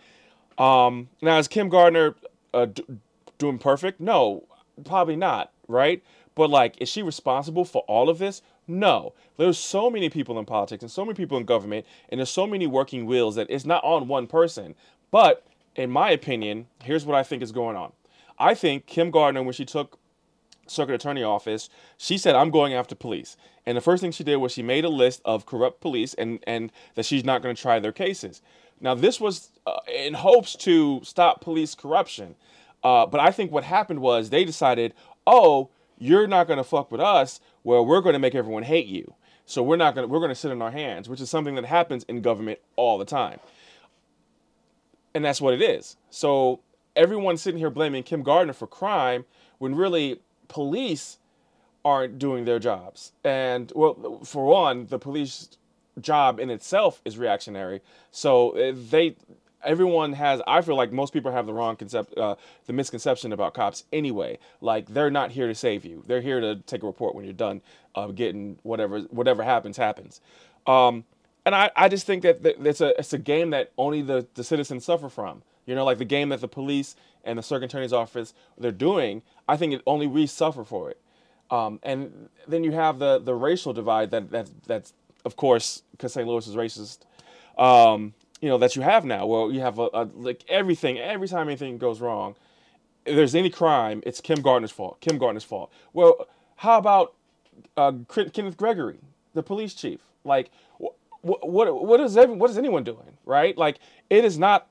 Um, 0.58 1.10
now, 1.22 1.38
is 1.38 1.48
Kim 1.48 1.70
Gardner 1.70 2.16
uh, 2.54 2.66
d- 2.66 2.86
doing 3.38 3.58
perfect? 3.58 4.00
No, 4.00 4.46
probably 4.86 5.16
not, 5.16 5.52
right? 5.68 6.04
But 6.36 6.50
like, 6.50 6.80
is 6.80 6.90
she 6.90 7.02
responsible 7.02 7.66
for 7.66 7.84
all 7.88 8.10
of 8.10 8.20
this? 8.20 8.42
No. 8.68 9.14
There's 9.38 9.58
so 9.58 9.90
many 9.90 10.10
people 10.10 10.38
in 10.40 10.46
politics 10.46 10.84
and 10.84 10.92
so 10.92 11.04
many 11.04 11.16
people 11.16 11.38
in 11.38 11.46
government, 11.46 11.86
and 12.10 12.20
there's 12.20 12.30
so 12.30 12.48
many 12.48 12.68
working 12.68 13.06
wheels 13.06 13.36
that 13.36 13.48
it's 13.50 13.66
not 13.66 13.84
on 13.84 14.08
one 14.08 14.28
person. 14.28 14.76
But 15.10 15.46
in 15.76 15.90
my 15.90 16.12
opinion, 16.12 16.68
here's 16.84 17.06
what 17.06 17.18
I 17.18 17.24
think 17.24 17.42
is 17.42 17.52
going 17.52 17.76
on. 17.76 17.92
I 18.40 18.54
think 18.54 18.86
Kim 18.86 19.12
Gardner, 19.12 19.44
when 19.44 19.54
she 19.54 19.66
took 19.66 19.98
circuit 20.68 20.96
attorney 20.96 21.24
office, 21.24 21.70
she 21.98 22.18
said, 22.18 22.36
I'm 22.36 22.50
going 22.50 22.74
after 22.74 22.96
police. 22.96 23.38
And 23.66 23.78
the 23.78 23.82
first 23.82 24.02
thing 24.02 24.12
she 24.12 24.24
did 24.24 24.38
was 24.38 24.52
she 24.52 24.64
made 24.64 24.86
a 24.86 24.90
list 24.90 25.22
of 25.26 25.46
corrupt 25.46 25.82
police 25.82 26.14
and, 26.16 26.40
and 26.48 26.72
that 26.96 27.06
she's 27.06 27.24
not 27.24 27.42
going 27.42 27.56
to 27.56 27.62
try 27.62 27.80
their 27.80 27.92
cases. 27.92 28.42
Now, 28.80 28.96
this 28.96 29.20
was 29.20 29.50
uh, 29.68 29.80
in 29.94 30.16
hopes 30.16 30.56
to 30.58 31.02
stop 31.04 31.42
police 31.42 31.76
corruption. 31.76 32.36
Uh, 32.84 33.06
but 33.06 33.20
I 33.20 33.32
think 33.32 33.52
what 33.52 33.64
happened 33.64 34.02
was 34.02 34.30
they 34.30 34.44
decided, 34.44 34.94
oh, 35.28 35.70
you're 36.00 36.26
not 36.28 36.48
going 36.48 36.58
to 36.58 36.64
fuck 36.64 36.92
with 36.92 37.02
us. 37.02 37.40
Well, 37.64 37.86
we're 37.86 38.02
going 38.02 38.14
to 38.14 38.20
make 38.20 38.34
everyone 38.34 38.64
hate 38.64 38.88
you. 38.88 39.14
So 39.46 39.62
we're 39.62 39.76
not 39.76 39.94
going 39.94 40.08
to, 40.08 40.12
we're 40.12 40.20
going 40.20 40.30
to 40.30 40.36
sit 40.36 40.52
on 40.52 40.62
our 40.62 40.72
hands, 40.72 41.08
which 41.08 41.22
is 41.22 41.30
something 41.30 41.56
that 41.56 41.66
happens 41.66 42.04
in 42.06 42.22
government 42.22 42.60
all 42.76 42.98
the 42.98 43.06
time. 43.06 43.40
And 45.14 45.24
that's 45.24 45.42
what 45.42 45.54
it 45.54 45.62
is. 45.62 45.98
So 46.10 46.62
everyone's 46.96 47.42
sitting 47.42 47.60
here 47.60 47.70
blaming 47.70 48.02
Kim 48.02 48.24
Gardner 48.24 48.54
for 48.54 48.66
crime 48.66 49.26
when 49.60 49.76
really 49.76 50.22
police 50.52 51.18
aren't 51.84 52.20
doing 52.20 52.46
their 52.46 52.60
jobs. 52.60 53.14
And 53.24 53.72
well, 53.74 54.20
for 54.24 54.46
one, 54.46 54.86
the 54.88 55.00
police 55.00 55.50
job 56.00 56.40
in 56.40 56.50
itself 56.50 57.02
is 57.06 57.18
reactionary. 57.18 57.82
So 58.12 58.52
eh, 58.52 58.74
they, 58.76 59.16
everyone 59.64 60.14
has. 60.14 60.42
I 60.46 60.62
feel 60.62 60.76
like 60.76 60.92
most 60.92 61.14
people 61.14 61.32
have 61.32 61.46
the 61.46 61.54
wrong 61.54 61.78
concept, 61.78 62.18
uh, 62.18 62.36
the 62.66 62.74
misconception 62.74 63.32
about 63.32 63.54
cops 63.54 63.86
anyway. 63.94 64.38
Like 64.60 64.88
they're 64.88 65.10
not 65.10 65.32
here 65.32 65.48
to 65.48 65.56
save 65.56 65.86
you. 65.86 66.04
They're 66.06 66.22
here 66.22 66.42
to 66.42 66.58
take 66.58 66.84
a 66.84 66.86
report 66.86 67.16
when 67.16 67.24
you're 67.24 67.34
done 67.34 67.62
uh, 67.96 68.08
getting 68.08 68.60
whatever 68.64 69.00
whatever 69.00 69.42
happens 69.42 69.78
happens. 69.78 70.20
Um, 70.68 71.06
and 71.46 71.56
I, 71.56 71.72
I 71.76 71.88
just 71.88 72.06
think 72.06 72.24
that 72.24 72.42
it's 72.44 72.82
a 72.82 72.98
it's 73.00 73.14
a 73.14 73.18
game 73.18 73.52
that 73.52 73.72
only 73.78 74.02
the, 74.02 74.28
the 74.36 74.44
citizens 74.44 74.86
suffer 74.86 75.10
from. 75.10 75.42
You 75.66 75.76
know, 75.76 75.86
like 75.86 75.98
the 75.98 76.06
game 76.06 76.30
that 76.30 76.42
the 76.42 76.48
police 76.48 76.96
and 77.24 77.38
the 77.38 77.44
circuit 77.44 77.66
attorney's 77.66 77.94
office 77.94 78.34
they're 78.58 78.72
doing. 78.72 79.22
I 79.48 79.58
think 79.58 79.74
it 79.74 79.82
only 79.86 80.08
we 80.08 80.28
suffer 80.28 80.64
for 80.64 80.90
it. 80.90 81.00
Um, 81.50 81.80
and 81.84 82.30
then 82.48 82.64
you 82.64 82.72
have 82.72 83.00
the 83.00 83.20
the 83.20 83.36
racial 83.36 83.74
divide 83.74 84.12
that 84.12 84.32
that 84.32 84.50
that's 84.66 84.94
of 85.26 85.36
course 85.36 85.84
because 85.92 86.14
St. 86.14 86.28
Louis 86.28 86.48
is 86.48 86.56
racist. 86.56 87.00
Um, 87.58 88.14
you 88.40 88.50
know 88.50 88.58
that 88.58 88.76
you 88.76 88.82
have 88.82 89.06
now. 89.06 89.28
Well, 89.28 89.52
you 89.52 89.60
have 89.60 89.78
a, 89.78 89.90
a, 89.94 90.10
like 90.16 90.44
everything. 90.48 90.98
Every 90.98 91.28
time 91.28 91.48
anything 91.48 91.78
goes 91.78 92.00
wrong, 92.02 92.36
if 93.06 93.16
there's 93.16 93.36
any 93.36 93.50
crime, 93.50 94.02
it's 94.06 94.22
Kim 94.22 94.42
Gardner's 94.42 94.72
fault. 94.72 95.00
Kim 95.02 95.18
Gardner's 95.18 95.44
fault. 95.44 95.72
Well, 95.94 96.28
how 96.56 96.78
about 96.78 97.14
uh, 97.78 97.92
Kenneth 98.34 98.58
Gregory, 98.58 99.00
the 99.34 99.44
police 99.44 99.74
chief? 99.74 100.00
Like, 100.24 100.50
what 101.22 101.48
what 101.48 101.86
what 101.86 102.00
is 102.00 102.18
every, 102.18 102.36
what 102.36 102.50
is 102.50 102.58
anyone 102.58 102.84
doing? 102.84 103.18
Right? 103.26 103.58
Like, 103.58 103.78
it 104.10 104.26
is 104.26 104.40
not 104.40 104.68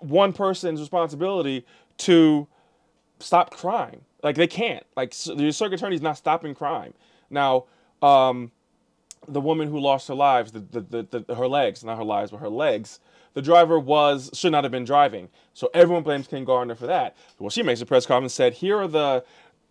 one 0.00 0.32
person's 0.32 0.80
responsibility 0.80 1.64
to 1.98 2.46
stop 3.18 3.50
crime. 3.50 4.02
Like 4.22 4.36
they 4.36 4.46
can't. 4.46 4.84
Like 4.96 5.14
the 5.14 5.52
circuit 5.52 5.74
attorney's 5.74 6.02
not 6.02 6.16
stopping 6.16 6.54
crime. 6.54 6.94
Now, 7.30 7.64
um, 8.02 8.50
the 9.28 9.40
woman 9.40 9.68
who 9.68 9.78
lost 9.78 10.08
her 10.08 10.14
lives, 10.14 10.52
the, 10.52 10.60
the, 10.60 10.80
the, 10.80 11.24
the, 11.26 11.34
her 11.34 11.46
legs, 11.46 11.84
not 11.84 11.98
her 11.98 12.04
lives, 12.04 12.30
but 12.30 12.38
her 12.38 12.48
legs. 12.48 13.00
The 13.34 13.42
driver 13.42 13.78
was 13.78 14.30
should 14.34 14.50
not 14.50 14.64
have 14.64 14.72
been 14.72 14.84
driving. 14.84 15.28
So 15.54 15.70
everyone 15.72 16.02
blames 16.02 16.26
Kim 16.26 16.44
Gardner 16.44 16.74
for 16.74 16.86
that. 16.86 17.16
Well, 17.38 17.50
she 17.50 17.62
makes 17.62 17.80
a 17.80 17.86
press 17.86 18.04
conference 18.04 18.32
and 18.32 18.36
said, 18.36 18.54
"Here 18.54 18.78
are 18.78 18.88
the 18.88 19.24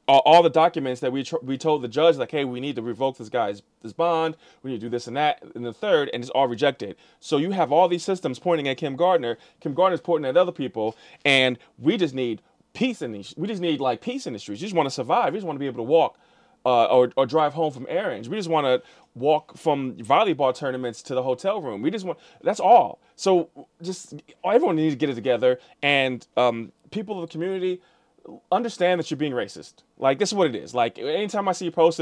uh, 0.09 0.17
all 0.25 0.41
the 0.41 0.49
documents 0.49 1.01
that 1.01 1.11
we 1.11 1.23
tr- 1.23 1.35
we 1.43 1.55
told 1.55 1.83
the 1.83 1.87
judge 1.87 2.17
like, 2.17 2.31
hey, 2.31 2.43
we 2.43 2.59
need 2.59 2.75
to 2.75 2.81
revoke 2.81 3.17
this 3.19 3.29
guy's 3.29 3.61
this 3.83 3.93
bond. 3.93 4.35
We 4.63 4.71
need 4.71 4.77
to 4.81 4.87
do 4.87 4.89
this 4.89 5.05
and 5.05 5.15
that, 5.15 5.43
and 5.53 5.63
the 5.63 5.71
third, 5.71 6.09
and 6.11 6.23
it's 6.23 6.31
all 6.31 6.47
rejected. 6.47 6.95
So 7.19 7.37
you 7.37 7.51
have 7.51 7.71
all 7.71 7.87
these 7.87 8.03
systems 8.03 8.39
pointing 8.39 8.67
at 8.67 8.77
Kim 8.77 8.95
Gardner. 8.95 9.37
Kim 9.61 9.75
Gardner's 9.75 10.01
pointing 10.01 10.27
at 10.27 10.35
other 10.35 10.51
people, 10.51 10.97
and 11.23 11.59
we 11.77 11.95
just 11.95 12.15
need 12.15 12.41
peace 12.73 13.03
in 13.03 13.11
these. 13.11 13.35
We 13.37 13.47
just 13.47 13.61
need 13.61 13.79
like 13.79 14.01
peace 14.01 14.25
in 14.25 14.33
the 14.33 14.39
streets. 14.39 14.61
We 14.61 14.65
just 14.65 14.75
want 14.75 14.87
to 14.87 14.91
survive. 14.91 15.31
We 15.33 15.37
just 15.37 15.45
want 15.45 15.57
to 15.57 15.59
be 15.59 15.67
able 15.67 15.77
to 15.77 15.83
walk 15.83 16.17
uh, 16.65 16.85
or, 16.85 17.11
or 17.15 17.27
drive 17.27 17.53
home 17.53 17.71
from 17.71 17.85
errands. 17.87 18.27
We 18.27 18.35
just 18.35 18.49
want 18.49 18.65
to 18.65 18.81
walk 19.13 19.57
from 19.57 19.93
volleyball 19.97 20.55
tournaments 20.55 21.03
to 21.03 21.13
the 21.13 21.21
hotel 21.21 21.61
room. 21.61 21.83
We 21.83 21.91
just 21.91 22.05
want 22.05 22.17
that's 22.41 22.59
all. 22.59 22.99
So 23.15 23.49
just 23.83 24.15
everyone 24.43 24.75
needs 24.75 24.95
to 24.95 24.97
get 24.97 25.11
it 25.11 25.15
together, 25.15 25.59
and 25.83 26.25
um, 26.35 26.71
people 26.89 27.21
of 27.21 27.29
the 27.29 27.31
community 27.31 27.79
understand 28.51 28.99
that 28.99 29.09
you're 29.09 29.17
being 29.17 29.33
racist. 29.33 29.83
Like 29.97 30.19
this 30.19 30.29
is 30.29 30.35
what 30.35 30.47
it 30.47 30.55
is. 30.55 30.73
Like 30.73 30.97
anytime 30.99 31.47
I 31.47 31.51
see 31.53 31.65
you 31.65 31.71
post 31.71 31.99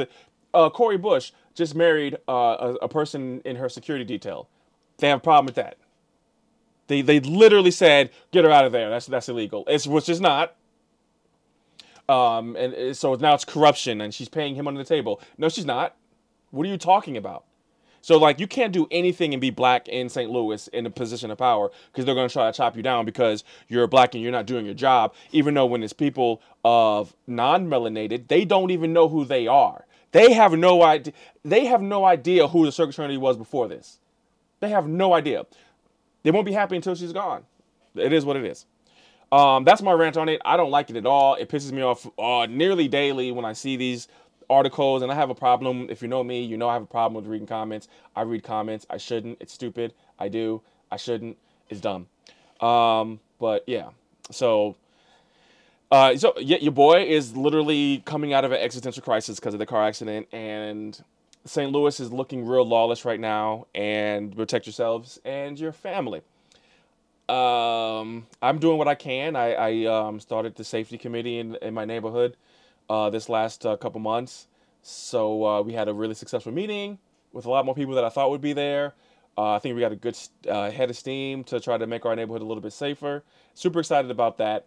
uh, 0.54 0.70
Cori 0.70 0.98
Bush 0.98 1.32
just 1.54 1.76
married 1.76 2.18
uh, 2.28 2.32
a, 2.82 2.86
a 2.86 2.90
person 2.90 3.42
in 3.46 3.56
her 3.58 3.70
security 3.70 4.06
detail. 4.06 4.48
They 4.98 5.10
have 5.10 5.20
a 5.20 5.22
problem 5.22 5.46
with 5.46 5.56
that. 5.56 5.78
They 6.88 7.02
they 7.02 7.20
literally 7.20 7.72
said 7.72 8.12
get 8.32 8.46
her 8.46 8.52
out 8.52 8.66
of 8.66 8.72
there. 8.72 8.90
That's 8.90 9.06
that's 9.06 9.30
illegal. 9.30 9.64
It's 9.68 9.86
which 9.88 10.10
is 10.10 10.22
not. 10.22 10.56
Um, 12.10 12.56
and 12.56 12.96
so 12.96 13.16
now 13.16 13.34
it's 13.34 13.44
corruption, 13.44 14.00
and 14.00 14.14
she's 14.14 14.30
paying 14.30 14.56
him 14.56 14.68
under 14.68 14.82
the 14.82 14.88
table. 14.88 15.22
No, 15.38 15.50
she's 15.50 15.66
not. 15.66 15.96
What 16.52 16.66
are 16.66 16.70
you 16.70 16.78
talking 16.78 17.18
about? 17.18 17.44
So 18.02 18.18
like 18.18 18.40
you 18.40 18.48
can't 18.48 18.74
do 18.74 18.88
anything 18.92 19.34
and 19.34 19.42
be 19.42 19.50
black 19.50 19.88
in 19.88 20.10
St. 20.10 20.30
Louis 20.30 20.68
in 20.70 20.86
a 20.86 20.90
position 20.90 21.32
of 21.32 21.38
power 21.38 21.72
because 21.92 22.06
they're 22.06 22.16
to 22.16 22.30
try 22.30 22.50
to 22.50 22.56
chop 22.56 22.76
you 22.76 22.84
down 22.84 23.06
because 23.06 23.44
you're 23.68 23.88
black 23.88 24.14
and 24.14 24.24
you're 24.24 24.32
not 24.32 24.46
doing 24.46 24.66
your 24.66 24.76
job. 24.76 25.14
Even 25.32 25.54
though 25.54 25.66
when 25.66 25.84
it's 25.84 25.94
people 25.94 26.42
of 26.64 27.16
non-melanated, 27.28 28.28
they 28.28 28.46
don't 28.46 28.72
even 28.72 28.94
know 28.94 29.08
who 29.10 29.26
they 29.26 29.48
are. 29.48 29.86
They 30.12 30.34
have 30.34 30.54
no 30.54 30.84
idea. 30.84 31.14
They 31.44 31.66
have 31.66 31.82
no 31.82 32.06
idea 32.06 32.48
who 32.48 32.66
the 32.66 32.72
circus 32.72 32.96
attorney 32.96 33.18
was 33.18 33.38
before 33.38 33.68
this. 33.68 34.00
They 34.60 34.70
have 34.70 34.88
no 34.88 35.14
idea. 35.14 35.46
They 36.24 36.32
won't 36.32 36.46
be 36.46 36.54
happy 36.54 36.76
until 36.76 36.96
she's 36.96 37.14
gone. 37.14 37.44
It 37.96 38.14
is 38.14 38.26
what 38.26 38.36
it 38.38 38.46
is. 38.46 38.66
Um, 39.32 39.66
that's 39.66 39.82
my 39.82 39.92
rant 39.92 40.16
on 40.18 40.30
it. 40.30 40.42
I 40.46 40.56
don't 40.56 40.72
like 40.72 40.90
it 40.90 40.96
at 40.96 41.06
all. 41.06 41.36
It 41.36 41.50
pisses 41.50 41.72
me 41.72 41.82
off 41.82 42.08
uh, 42.18 42.48
nearly 42.50 42.88
daily 42.88 43.32
when 43.32 43.44
I 43.46 43.54
see 43.54 43.76
these 43.76 44.08
articles, 44.50 45.02
and 45.02 45.12
I 45.12 45.16
have 45.16 45.30
a 45.30 45.36
problem. 45.36 45.88
If 45.90 46.02
you 46.02 46.08
know 46.08 46.24
me, 46.24 46.44
you 46.44 46.58
know 46.58 46.70
I 46.70 46.74
have 46.74 46.84
a 46.84 46.88
problem 46.88 47.22
with 47.22 47.30
reading 47.30 47.48
comments. 47.48 47.88
I 48.16 48.22
read 48.22 48.44
comments. 48.44 48.86
I 48.90 48.98
shouldn't. 48.98 49.38
It's 49.42 49.54
stupid. 49.54 49.94
I 50.20 50.30
do. 50.30 50.62
I 50.92 50.98
shouldn't. 50.98 51.38
It's 51.70 51.82
dumb. 51.82 52.08
Um, 52.62 53.20
but 53.40 53.64
yeah. 53.68 53.90
So, 54.32 54.76
uh, 55.92 56.16
so 56.18 56.34
yeah, 56.40 56.58
your 56.58 56.72
boy 56.72 57.04
is 57.04 57.36
literally 57.36 58.02
coming 58.06 58.34
out 58.34 58.46
of 58.46 58.52
an 58.52 58.60
existential 58.60 59.04
crisis 59.04 59.40
because 59.40 59.54
of 59.54 59.60
the 59.60 59.66
car 59.66 59.86
accident, 59.86 60.28
and 60.32 61.02
St. 61.46 61.72
Louis 61.72 62.00
is 62.00 62.12
looking 62.12 62.46
real 62.46 62.66
lawless 62.66 63.06
right 63.06 63.20
now. 63.20 63.68
And 63.76 64.36
protect 64.36 64.66
yourselves 64.66 65.20
and 65.26 65.60
your 65.60 65.72
family. 65.72 66.22
Um, 67.30 68.26
I'm 68.42 68.58
doing 68.58 68.78
what 68.78 68.88
I 68.88 68.96
can. 68.96 69.36
I, 69.36 69.54
I 69.54 69.86
um, 69.86 70.20
started 70.22 70.56
the 70.56 70.64
safety 70.64 70.98
committee 70.98 71.40
in, 71.40 71.56
in 71.62 71.74
my 71.74 71.84
neighborhood 71.84 72.38
uh, 72.90 73.10
this 73.10 73.30
last 73.30 73.66
uh, 73.66 73.76
couple 73.78 74.00
months. 74.00 74.48
So 74.82 75.46
uh, 75.46 75.62
we 75.62 75.74
had 75.74 75.88
a 75.88 75.94
really 75.94 76.16
successful 76.16 76.52
meeting 76.52 77.00
with 77.34 77.46
a 77.46 77.50
lot 77.50 77.66
more 77.66 77.76
people 77.76 77.94
that 77.96 78.04
I 78.04 78.10
thought 78.10 78.30
would 78.30 78.42
be 78.42 78.54
there. 78.54 78.94
Uh, 79.38 79.54
I 79.54 79.60
think 79.60 79.76
we 79.76 79.82
got 79.82 79.92
a 79.92 79.96
good 79.96 80.18
uh, 80.50 80.72
head 80.72 80.90
of 80.90 80.98
steam 80.98 81.44
to 81.46 81.60
try 81.60 81.78
to 81.78 81.86
make 81.86 82.06
our 82.06 82.16
neighborhood 82.16 82.42
a 82.42 82.46
little 82.46 82.62
bit 82.62 82.74
safer. 82.74 83.24
Super 83.54 83.80
excited 83.80 84.10
about 84.10 84.38
that. 84.38 84.66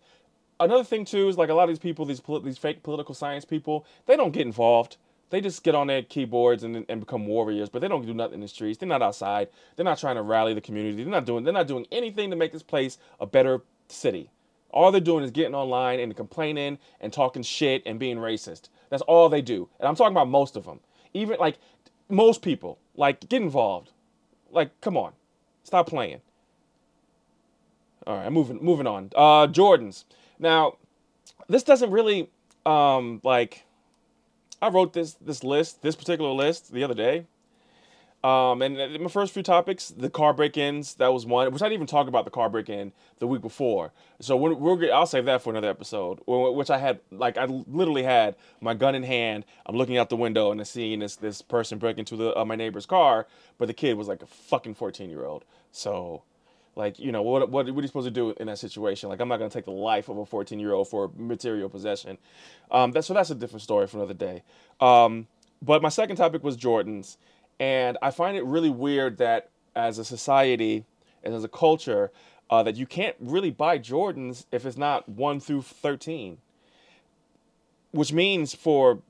Another 0.61 0.85
thing 0.85 1.05
too 1.05 1.29
is 1.29 1.39
like 1.39 1.49
a 1.49 1.55
lot 1.55 1.65
of 1.65 1.71
these 1.71 1.79
people, 1.79 2.05
these 2.05 2.21
poli- 2.21 2.45
these 2.45 2.59
fake 2.59 2.83
political 2.83 3.15
science 3.15 3.45
people, 3.45 3.87
they 4.07 4.17
don't 4.17 4.33
get 4.33 4.43
involved. 4.47 4.99
They 5.31 5.41
just 5.41 5.62
get 5.62 5.75
on 5.75 5.87
their 5.87 6.03
keyboards 6.03 6.62
and, 6.65 6.85
and 6.89 7.00
become 7.00 7.27
warriors, 7.27 7.69
but 7.69 7.81
they 7.81 7.89
don't 7.89 8.05
do 8.05 8.12
nothing 8.12 8.35
in 8.35 8.41
the 8.41 8.49
streets. 8.49 8.79
They're 8.79 8.89
not 8.89 9.00
outside. 9.00 9.49
They're 9.77 9.85
not 9.85 9.99
trying 9.99 10.17
to 10.17 10.23
rally 10.23 10.55
the 10.55 10.61
community. 10.61 11.03
They're 11.03 11.11
not 11.11 11.25
doing. 11.25 11.45
They're 11.45 11.53
not 11.55 11.69
doing 11.69 11.87
anything 11.91 12.31
to 12.31 12.37
make 12.37 12.53
this 12.53 12.62
place 12.62 12.99
a 13.21 13.27
better 13.27 13.62
city. 13.89 14.31
All 14.73 14.93
they're 14.93 15.00
doing 15.00 15.25
is 15.25 15.31
getting 15.31 15.55
online 15.55 16.00
and 16.00 16.17
complaining 16.17 16.79
and 17.00 17.12
talking 17.12 17.43
shit 17.43 17.83
and 17.87 17.99
being 17.99 18.19
racist. 18.19 18.69
That's 18.89 19.03
all 19.03 19.29
they 19.29 19.43
do. 19.43 19.69
And 19.79 19.89
I'm 19.89 19.97
talking 19.97 20.12
about 20.12 20.29
most 20.29 20.57
of 20.57 20.65
them. 20.65 20.81
Even 21.12 21.39
like 21.39 21.59
most 22.09 22.43
people, 22.43 22.79
like 22.95 23.29
get 23.29 23.43
involved. 23.43 23.91
Like, 24.50 24.81
come 24.81 24.97
on, 24.97 25.12
stop 25.65 25.89
playing. 25.89 26.21
All 28.07 28.17
right, 28.17 28.33
moving 28.33 28.59
moving 28.62 28.87
on. 28.87 29.11
Uh, 29.15 29.47
Jordans. 29.47 30.05
Now, 30.39 30.77
this 31.49 31.62
doesn't 31.62 31.91
really 31.91 32.31
um 32.67 33.21
like. 33.23 33.65
I 34.62 34.69
wrote 34.69 34.93
this 34.93 35.15
this 35.15 35.43
list, 35.43 35.83
this 35.83 35.97
particular 35.97 36.31
list, 36.31 36.73
the 36.73 36.85
other 36.85 36.95
day. 36.95 37.27
Um, 38.23 38.61
and 38.61 38.79
uh, 38.79 38.99
my 39.00 39.09
first 39.09 39.33
few 39.33 39.43
topics, 39.43 39.89
the 39.89 40.11
car 40.11 40.35
break-ins, 40.35 40.95
that 40.97 41.12
was 41.12 41.25
one. 41.25 41.50
Which 41.53 41.62
I 41.62 41.67
didn't 41.67 41.75
even 41.75 41.87
talk 41.87 42.07
about 42.07 42.27
the 42.27 42.31
car 42.31 42.50
break-in 42.50 42.93
the 43.19 43.27
week 43.27 43.41
before. 43.41 43.93
So 44.21 44.37
we're, 44.37 44.53
we're 44.53 44.93
I'll 44.93 45.07
save 45.07 45.25
that 45.25 45.41
for 45.41 45.50
another 45.50 45.71
episode. 45.71 46.21
Which 46.27 46.69
I 46.69 46.77
had, 46.77 47.00
like, 47.11 47.39
I 47.39 47.47
literally 47.47 48.03
had 48.03 48.37
my 48.61 48.75
gun 48.75 48.95
in 48.95 49.05
hand. 49.05 49.47
I'm 49.65 49.75
looking 49.75 49.97
out 49.97 50.11
the 50.11 50.17
window 50.17 50.50
and 50.50 50.61
I'm 50.61 50.67
seeing 50.67 50.99
this 50.99 51.17
this 51.17 51.41
person 51.41 51.79
break 51.79 51.97
into 51.97 52.15
the 52.17 52.39
uh, 52.39 52.45
my 52.45 52.57
neighbor's 52.57 52.85
car, 52.85 53.27
but 53.57 53.69
the 53.69 53.75
kid 53.75 53.97
was 53.97 54.07
like 54.07 54.23
a 54.23 54.27
fucking 54.27 54.75
14 54.75 55.09
year 55.09 55.25
old. 55.25 55.47
So, 55.73 56.23
like, 56.77 56.99
you 56.99 57.12
know, 57.12 57.23
what 57.23 57.49
what 57.50 57.67
what 57.67 57.79
are 57.79 57.81
you 57.81 57.87
supposed 57.87 58.07
to 58.07 58.11
do 58.11 58.35
in 58.39 58.49
that 58.49 58.59
situation? 58.59 59.09
Like, 59.09 59.21
I'm 59.21 59.29
not 59.29 59.39
gonna 59.39 59.49
take 59.49 59.65
the 59.65 59.71
life 59.71 60.11
of 60.11 60.19
a 60.19 60.27
14 60.27 60.61
year 60.61 60.75
old 60.75 60.89
for 60.89 61.11
material 61.17 61.71
possession. 61.71 62.19
Um, 62.71 62.93
that, 62.93 63.07
so 63.07 63.15
that's 63.15 63.31
a 63.31 63.35
different 63.35 63.62
story 63.62 63.87
for 63.87 63.97
another 63.97 64.12
day. 64.12 64.43
Um, 64.79 65.27
but 65.62 65.81
my 65.81 65.89
second 65.89 66.17
topic 66.17 66.45
was 66.45 66.59
Jordans. 66.59 67.17
And 67.61 67.99
I 68.00 68.11
find 68.11 68.38
it 68.38 68.45
really 68.45 68.71
weird 68.71 69.19
that 69.19 69.50
as 69.76 69.99
a 69.99 70.05
society 70.05 70.87
and 71.23 71.35
as 71.35 71.45
a 71.45 71.49
culture, 71.49 72.11
uh, 72.49 72.62
that 72.62 72.76
you 72.76 72.87
can't 72.87 73.14
really 73.21 73.50
buy 73.50 73.79
Jordans 73.79 74.47
if 74.50 74.64
it's 74.64 74.79
not 74.79 75.09
1 75.09 75.38
through 75.40 75.62
13. 75.62 76.38
Which 77.93 78.12
means 78.12 78.55
for, 78.55 79.00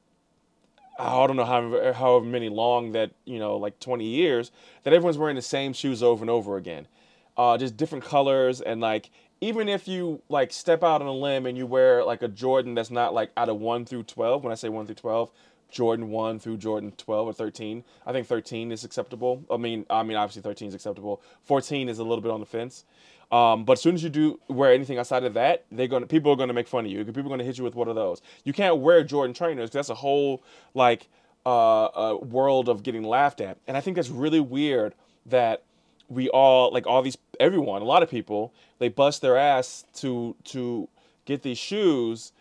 I 0.99 1.27
don't 1.27 1.37
know 1.37 1.45
how, 1.45 1.93
however 1.93 2.27
many 2.27 2.49
long 2.49 2.93
that, 2.93 3.13
you 3.25 3.39
know, 3.39 3.57
like 3.57 3.79
20 3.79 4.05
years, 4.05 4.51
that 4.83 4.93
everyone's 4.93 5.17
wearing 5.17 5.37
the 5.37 5.43
same 5.43 5.73
shoes 5.73 6.03
over 6.03 6.23
and 6.23 6.31
over 6.31 6.57
again. 6.57 6.89
Uh, 7.37 7.57
just 7.57 7.77
different 7.77 8.05
colors 8.05 8.61
and 8.61 8.81
like, 8.81 9.11
even 9.41 9.69
if 9.69 9.89
you 9.89 10.21
like 10.29 10.53
step 10.53 10.83
out 10.83 11.01
on 11.01 11.09
a 11.09 11.13
limb 11.13 11.47
and 11.47 11.57
you 11.57 11.65
wear 11.65 12.05
like 12.05 12.21
a 12.21 12.29
Jordan 12.29 12.75
that's 12.75 12.91
not 12.91 13.15
like 13.15 13.31
out 13.37 13.49
of 13.49 13.59
1 13.59 13.87
through 13.87 14.03
12, 14.03 14.43
when 14.43 14.53
I 14.53 14.57
say 14.57 14.69
1 14.69 14.87
through 14.87 14.97
12, 14.97 15.31
Jordan 15.71 16.11
1 16.11 16.39
through 16.39 16.57
Jordan 16.57 16.93
12 16.97 17.29
or 17.29 17.33
13. 17.33 17.85
I 18.07 18.13
think 18.13 18.27
13 18.27 18.73
is 18.73 18.85
acceptable. 18.85 19.45
I 19.51 19.57
mean, 19.57 19.87
I 19.91 20.03
mean 20.03 20.17
obviously 20.17 20.43
13 20.43 20.69
is 20.69 20.75
acceptable. 20.75 21.23
14 21.45 21.89
is 21.89 21.99
a 21.99 22.05
little 22.05 22.23
bit 22.23 22.31
on 22.31 22.41
the 22.41 22.47
fence. 22.47 22.85
Um, 23.33 23.65
but 23.65 23.75
as 23.75 23.81
soon 23.81 23.95
as 23.95 24.03
you 24.03 24.11
do 24.11 24.41
wear 24.49 24.73
anything 24.73 24.99
outside 24.99 25.23
of 25.23 25.35
that, 25.35 25.65
they're 25.71 25.87
gonna 25.87 26.07
people 26.07 26.33
are 26.33 26.37
gonna 26.37 26.53
make 26.53 26.67
fun 26.67 26.85
of 26.85 26.91
you. 26.91 27.05
People 27.05 27.27
are 27.27 27.29
gonna 27.29 27.45
hit 27.45 27.59
you 27.59 27.65
with 27.65 27.77
one 27.77 27.89
of 27.89 27.95
those. 27.95 28.21
You 28.45 28.53
can't 28.53 28.79
wear 28.79 29.05
Jordan 29.05 29.35
trainers. 29.35 29.71
That's 29.71 29.89
a 29.89 29.95
whole 29.95 30.43
like 30.75 31.09
uh, 31.47 32.17
world 32.21 32.69
of 32.69 32.83
getting 32.83 33.05
laughed 33.05 33.41
at. 33.41 33.59
And 33.67 33.77
I 33.77 33.81
think 33.81 33.97
that's 33.97 34.11
really 34.11 34.41
weird 34.41 34.95
that 35.27 35.63
we 36.09 36.29
all 36.29 36.73
like 36.73 36.87
all 36.87 37.03
these 37.03 37.17
everyone, 37.39 37.83
a 37.83 37.85
lot 37.85 38.03
of 38.03 38.11
people, 38.11 38.53
they 38.79 38.89
bust 38.89 39.23
their 39.23 39.37
ass 39.37 39.85
to 39.95 40.35
to 40.47 40.89
get 41.25 41.43
these 41.43 41.59
shoes 41.59 42.33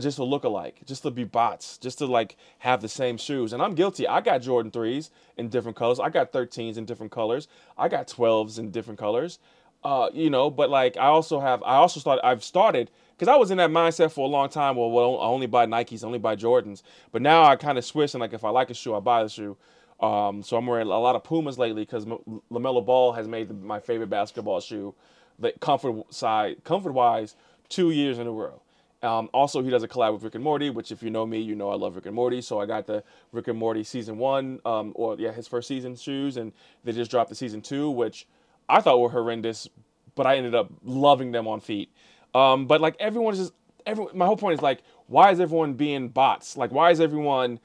just 0.00 0.16
to 0.16 0.24
look 0.24 0.44
alike, 0.44 0.80
just 0.86 1.02
to 1.02 1.10
be 1.10 1.24
bots, 1.24 1.78
just 1.78 1.98
to 1.98 2.06
like 2.06 2.36
have 2.58 2.82
the 2.82 2.88
same 2.88 3.16
shoes. 3.16 3.52
And 3.52 3.62
I'm 3.62 3.74
guilty. 3.74 4.06
I 4.06 4.20
got 4.20 4.42
Jordan 4.42 4.70
3s 4.70 5.10
in 5.36 5.48
different 5.48 5.76
colors. 5.76 6.00
I 6.00 6.10
got 6.10 6.32
13s 6.32 6.76
in 6.76 6.84
different 6.84 7.12
colors. 7.12 7.48
I 7.78 7.88
got 7.88 8.08
12s 8.08 8.58
in 8.58 8.70
different 8.70 8.98
colors. 8.98 9.38
Uh, 9.82 10.08
you 10.14 10.30
know, 10.30 10.50
but 10.50 10.70
like 10.70 10.96
I 10.96 11.06
also 11.06 11.40
have 11.40 11.62
I 11.62 11.76
also 11.76 12.00
started 12.00 12.24
I've 12.24 12.42
started 12.42 12.90
because 13.14 13.28
I 13.28 13.36
was 13.36 13.50
in 13.50 13.58
that 13.58 13.70
mindset 13.70 14.12
for 14.12 14.24
a 14.26 14.28
long 14.28 14.48
time. 14.48 14.76
Well, 14.76 14.90
well, 14.90 15.20
I 15.20 15.26
only 15.26 15.46
buy 15.46 15.66
Nikes, 15.66 16.02
only 16.02 16.18
buy 16.18 16.36
Jordans. 16.36 16.82
But 17.12 17.20
now 17.22 17.44
I 17.44 17.56
kind 17.56 17.76
of 17.76 17.84
switch 17.84 18.14
and 18.14 18.20
like 18.20 18.32
if 18.32 18.44
I 18.44 18.50
like 18.50 18.70
a 18.70 18.74
shoe, 18.74 18.94
I 18.94 19.00
buy 19.00 19.22
the 19.22 19.28
shoe. 19.28 19.56
Um, 20.00 20.42
so 20.42 20.56
I'm 20.56 20.66
wearing 20.66 20.86
a 20.86 20.98
lot 20.98 21.16
of 21.16 21.22
Pumas 21.24 21.58
lately 21.58 21.82
because 21.82 22.04
Lamelo 22.04 22.84
Ball 22.84 23.12
has 23.12 23.28
made 23.28 23.48
the, 23.48 23.54
my 23.54 23.78
favorite 23.78 24.10
basketball 24.10 24.60
shoe, 24.60 24.94
the 25.38 25.52
comfort 25.60 26.12
side, 26.12 26.64
comfort 26.64 26.92
wise, 26.92 27.36
two 27.68 27.90
years 27.90 28.18
in 28.18 28.26
a 28.26 28.32
row. 28.32 28.60
Um, 29.04 29.28
also, 29.34 29.62
he 29.62 29.70
does 29.70 29.82
a 29.82 29.88
collab 29.88 30.14
with 30.14 30.22
Rick 30.22 30.34
and 30.34 30.42
Morty, 30.42 30.70
which 30.70 30.90
if 30.90 31.02
you 31.02 31.10
know 31.10 31.26
me, 31.26 31.38
you 31.38 31.54
know 31.54 31.68
I 31.68 31.74
love 31.74 31.94
Rick 31.94 32.06
and 32.06 32.14
Morty. 32.14 32.40
So 32.40 32.58
I 32.58 32.66
got 32.66 32.86
the 32.86 33.04
Rick 33.32 33.48
and 33.48 33.58
Morty 33.58 33.84
season 33.84 34.16
one, 34.16 34.60
um, 34.64 34.92
or 34.94 35.16
yeah, 35.18 35.30
his 35.30 35.46
first 35.46 35.68
season 35.68 35.94
shoes, 35.94 36.38
and 36.38 36.52
they 36.84 36.92
just 36.92 37.10
dropped 37.10 37.28
the 37.28 37.34
season 37.36 37.60
two, 37.60 37.90
which 37.90 38.26
I 38.68 38.80
thought 38.80 38.98
were 39.00 39.10
horrendous, 39.10 39.68
but 40.14 40.26
I 40.26 40.36
ended 40.36 40.54
up 40.54 40.72
loving 40.82 41.32
them 41.32 41.46
on 41.46 41.60
feet. 41.60 41.90
Um, 42.34 42.66
but 42.66 42.80
like 42.80 42.96
everyone's 42.98 43.38
just, 43.38 43.52
everyone. 43.84 44.16
My 44.16 44.24
whole 44.24 44.38
point 44.38 44.54
is 44.54 44.62
like, 44.62 44.82
why 45.06 45.30
is 45.30 45.38
everyone 45.38 45.74
being 45.74 46.08
bots? 46.08 46.56
Like, 46.56 46.72
why 46.72 46.90
is 46.90 47.00
everyone? 47.00 47.60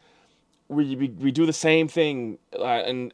We 0.68 0.96
we, 0.96 1.08
we 1.08 1.32
do 1.32 1.46
the 1.46 1.54
same 1.54 1.88
thing, 1.88 2.38
uh, 2.58 2.66
and 2.66 3.14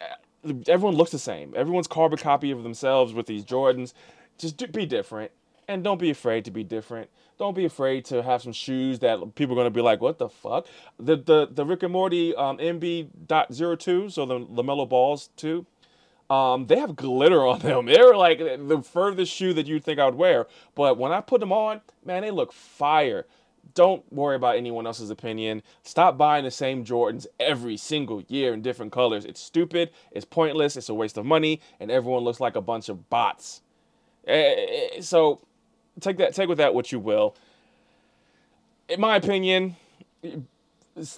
everyone 0.68 0.96
looks 0.96 1.12
the 1.12 1.20
same. 1.20 1.54
Everyone's 1.56 1.88
carbon 1.88 2.18
copy 2.18 2.50
of 2.50 2.64
themselves 2.64 3.14
with 3.14 3.28
these 3.28 3.46
Jordans. 3.46 3.94
Just 4.40 4.58
do, 4.58 4.68
be 4.68 4.86
different, 4.86 5.32
and 5.68 5.84
don't 5.84 6.00
be 6.00 6.10
afraid 6.10 6.44
to 6.46 6.52
be 6.52 6.64
different. 6.64 7.10
Don't 7.38 7.56
be 7.56 7.66
afraid 7.66 8.06
to 8.06 8.24
have 8.24 8.42
some 8.42 8.54
shoes 8.54 9.00
that 9.00 9.36
people 9.36 9.56
are 9.56 9.58
gonna 9.58 9.70
be 9.70 9.82
like, 9.82 10.00
"What 10.02 10.18
the 10.20 10.30
fuck?" 10.30 10.68
The 11.00 11.18
the 11.18 11.48
the 11.52 11.66
Rick 11.66 11.84
and 11.84 11.92
Morty 11.92 12.34
um, 12.36 12.58
MB.02, 12.58 14.12
so 14.12 14.26
the 14.26 14.40
Lamelo 14.40 14.88
Balls 14.88 15.30
too. 15.36 15.66
Um, 16.30 16.66
they 16.68 16.80
have 16.80 16.96
glitter 16.96 17.46
on 17.46 17.60
them. 17.60 17.86
They're 17.88 18.16
like 18.16 18.40
the 18.40 18.82
furthest 18.82 19.32
shoe 19.34 19.54
that 19.54 19.68
you'd 19.68 19.84
think 19.84 20.00
I 20.00 20.06
would 20.06 20.16
wear. 20.16 20.48
But 20.76 20.98
when 20.98 21.12
I 21.12 21.22
put 21.22 21.40
them 21.40 21.52
on, 21.52 21.82
man, 22.06 22.22
they 22.22 22.32
look 22.32 22.54
fire. 22.54 23.26
Don't 23.74 24.10
worry 24.14 24.36
about 24.36 24.56
anyone 24.56 24.88
else's 24.88 25.10
opinion. 25.10 25.62
Stop 25.84 26.18
buying 26.18 26.46
the 26.46 26.52
same 26.52 26.86
Jordans 26.86 27.26
every 27.40 27.78
single 27.78 28.24
year 28.30 28.54
in 28.54 28.62
different 28.62 28.92
colors. 28.92 29.26
It's 29.26 29.42
stupid. 29.42 29.90
It's 30.12 30.24
pointless. 30.26 30.78
It's 30.78 30.88
a 30.88 30.94
waste 30.94 31.18
of 31.18 31.26
money, 31.26 31.60
and 31.80 31.92
everyone 31.92 32.24
looks 32.24 32.40
like 32.40 32.56
a 32.56 32.62
bunch 32.62 32.90
of 32.90 33.10
bots. 33.10 33.62
Eh, 34.26 35.02
So 35.02 35.42
take 36.00 36.18
that, 36.18 36.34
take 36.34 36.50
with 36.50 36.58
that 36.58 36.74
what 36.74 36.92
you 36.92 37.00
will. 37.00 37.36
In 38.88 39.00
my 39.00 39.16
opinion, 39.16 39.76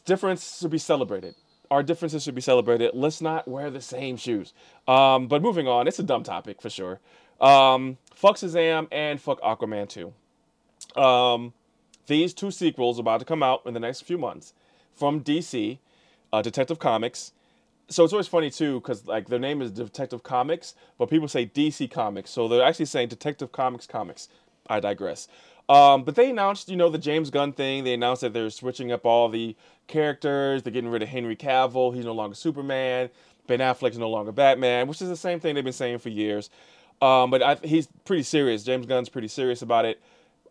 difference 0.06 0.60
should 0.60 0.72
be 0.72 0.78
celebrated. 0.78 1.36
Our 1.70 1.84
differences 1.84 2.24
should 2.24 2.36
be 2.36 2.42
celebrated. 2.42 2.92
Let's 2.94 3.22
not 3.22 3.48
wear 3.48 3.70
the 3.70 3.82
same 3.82 4.16
shoes. 4.18 4.54
Um, 4.88 5.28
but 5.28 5.42
moving 5.42 5.68
on, 5.68 5.88
it's 5.88 6.00
a 6.00 6.04
dumb 6.04 6.24
topic 6.24 6.62
for 6.62 6.70
sure. 6.70 7.00
Um, 7.42 7.98
fuck 8.16 8.38
Shazam 8.38 8.88
and 8.92 9.20
fuck 9.22 9.42
Aquaman 9.42 9.90
2. 9.90 11.02
Um, 11.02 11.54
these 12.08 12.34
two 12.34 12.52
sequels 12.52 12.98
are 12.98 13.02
about 13.02 13.20
to 13.20 13.26
come 13.26 13.44
out 13.44 13.62
in 13.66 13.74
the 13.74 13.80
next 13.80 14.02
few 14.02 14.18
months 14.18 14.54
from 14.96 15.22
DC, 15.22 15.78
uh, 16.32 16.42
Detective 16.42 16.80
Comics. 16.80 17.34
So 17.90 18.04
it's 18.04 18.14
always 18.14 18.28
funny 18.28 18.50
too, 18.50 18.80
because 18.80 19.06
like 19.06 19.28
their 19.28 19.40
name 19.40 19.62
is 19.62 19.72
Detective 19.72 20.24
Comics, 20.24 20.74
but 20.98 21.10
people 21.10 21.28
say 21.28 21.46
DC 21.46 21.90
Comics, 21.92 22.32
so 22.32 22.48
they're 22.48 22.64
actually 22.64 22.86
saying 22.86 23.10
Detective 23.10 23.52
Comics 23.52 23.86
Comics. 23.86 24.30
I 24.70 24.80
digress. 24.80 25.28
Um, 25.70 26.04
but 26.04 26.16
they 26.16 26.30
announced, 26.30 26.70
you 26.70 26.78
know, 26.78 26.90
the 26.90 26.98
James 26.98 27.30
Gunn 27.30 27.52
thing. 27.52 27.84
They 27.84 27.94
announced 27.94 28.22
that 28.22 28.34
they're 28.34 28.50
switching 28.50 28.92
up 28.92 29.06
all 29.06 29.28
the 29.28 29.56
characters. 29.88 30.64
They're 30.64 30.72
getting 30.72 30.90
rid 30.90 31.04
of 31.04 31.10
Henry 31.10 31.36
Cavill. 31.36 31.94
He's 31.94 32.06
no 32.06 32.14
longer 32.14 32.36
Superman. 32.36 33.10
Ben 33.48 33.60
Affleck's 33.60 33.98
no 33.98 34.10
longer 34.10 34.32
Batman, 34.32 34.88
which 34.88 35.02
is 35.02 35.10
the 35.10 35.16
same 35.16 35.40
thing 35.40 35.56
they've 35.56 35.64
been 35.64 35.74
saying 35.74 36.00
for 36.00 36.10
years. 36.10 36.50
Um, 37.02 37.30
but 37.32 37.42
I, 37.44 37.56
he's 37.64 37.88
pretty 38.06 38.24
serious. 38.24 38.64
James 38.64 38.86
Gunn's 38.86 39.10
pretty 39.10 39.28
serious 39.28 39.62
about 39.62 39.86
it. 39.86 40.02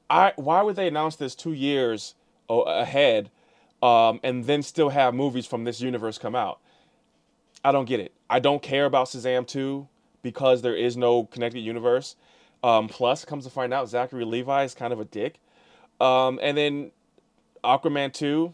I 0.08 0.32
why 0.36 0.62
would 0.62 0.76
they 0.76 0.86
announce 0.86 1.16
this 1.16 1.34
two 1.34 1.52
years 1.52 2.14
ahead, 2.48 3.30
um, 3.82 4.20
and 4.22 4.44
then 4.44 4.62
still 4.62 4.90
have 4.90 5.14
movies 5.14 5.46
from 5.46 5.64
this 5.64 5.80
universe 5.80 6.16
come 6.18 6.34
out? 6.34 6.60
I 7.64 7.72
don't 7.72 7.86
get 7.86 7.98
it. 8.00 8.12
I 8.30 8.38
don't 8.38 8.62
care 8.62 8.84
about 8.84 9.08
Shazam 9.08 9.46
2 9.46 9.88
because 10.22 10.62
there 10.62 10.76
is 10.76 10.96
no 10.96 11.24
connected 11.24 11.60
universe. 11.60 12.14
Um, 12.62 12.88
plus, 12.88 13.24
comes 13.24 13.44
to 13.44 13.50
find 13.50 13.72
out, 13.72 13.88
Zachary 13.88 14.24
Levi 14.24 14.64
is 14.64 14.74
kind 14.74 14.92
of 14.92 15.00
a 15.00 15.04
dick. 15.04 15.38
Um, 16.00 16.38
and 16.42 16.56
then 16.56 16.90
Aquaman 17.64 18.12
2, 18.12 18.52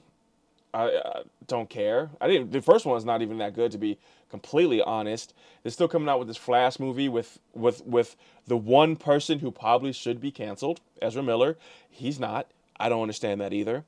I, 0.74 0.84
I 0.84 1.22
don't 1.46 1.68
care. 1.68 2.10
I 2.20 2.28
didn't. 2.28 2.52
The 2.52 2.62
first 2.62 2.86
one 2.86 2.92
one's 2.92 3.04
not 3.04 3.22
even 3.22 3.38
that 3.38 3.54
good, 3.54 3.72
to 3.72 3.78
be 3.78 3.98
completely 4.30 4.80
honest. 4.80 5.34
They're 5.62 5.72
still 5.72 5.88
coming 5.88 6.08
out 6.08 6.18
with 6.18 6.28
this 6.28 6.36
Flash 6.36 6.78
movie 6.78 7.08
with 7.08 7.38
with 7.52 7.84
with 7.84 8.16
the 8.46 8.56
one 8.56 8.96
person 8.96 9.40
who 9.40 9.50
probably 9.50 9.92
should 9.92 10.20
be 10.20 10.30
canceled, 10.30 10.80
Ezra 11.00 11.22
Miller. 11.22 11.58
He's 11.90 12.18
not. 12.18 12.50
I 12.80 12.88
don't 12.88 13.02
understand 13.02 13.40
that 13.40 13.52
either. 13.52 13.84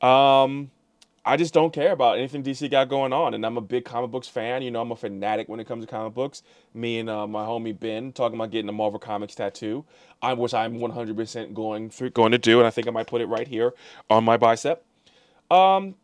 Um, 0.00 0.70
I 1.28 1.36
just 1.36 1.52
don't 1.52 1.74
care 1.74 1.92
about 1.92 2.16
anything 2.16 2.42
DC 2.42 2.70
got 2.70 2.88
going 2.88 3.12
on, 3.12 3.34
and 3.34 3.44
I'm 3.44 3.58
a 3.58 3.60
big 3.60 3.84
comic 3.84 4.10
books 4.10 4.28
fan. 4.28 4.62
You 4.62 4.70
know, 4.70 4.80
I'm 4.80 4.90
a 4.90 4.96
fanatic 4.96 5.46
when 5.46 5.60
it 5.60 5.68
comes 5.68 5.84
to 5.84 5.90
comic 5.90 6.14
books. 6.14 6.42
Me 6.72 7.00
and 7.00 7.10
uh, 7.10 7.26
my 7.26 7.44
homie 7.44 7.78
Ben 7.78 8.12
talking 8.12 8.36
about 8.38 8.50
getting 8.50 8.70
a 8.70 8.72
Marvel 8.72 8.98
Comics 8.98 9.34
tattoo, 9.34 9.84
I, 10.22 10.32
which 10.32 10.54
I'm 10.54 10.78
100% 10.78 11.52
going 11.52 11.90
through, 11.90 12.10
going 12.10 12.32
to 12.32 12.38
do, 12.38 12.60
and 12.60 12.66
I 12.66 12.70
think 12.70 12.88
I 12.88 12.92
might 12.92 13.08
put 13.08 13.20
it 13.20 13.26
right 13.26 13.46
here 13.46 13.74
on 14.08 14.24
my 14.24 14.38
bicep. 14.38 14.82
Um, 15.50 15.96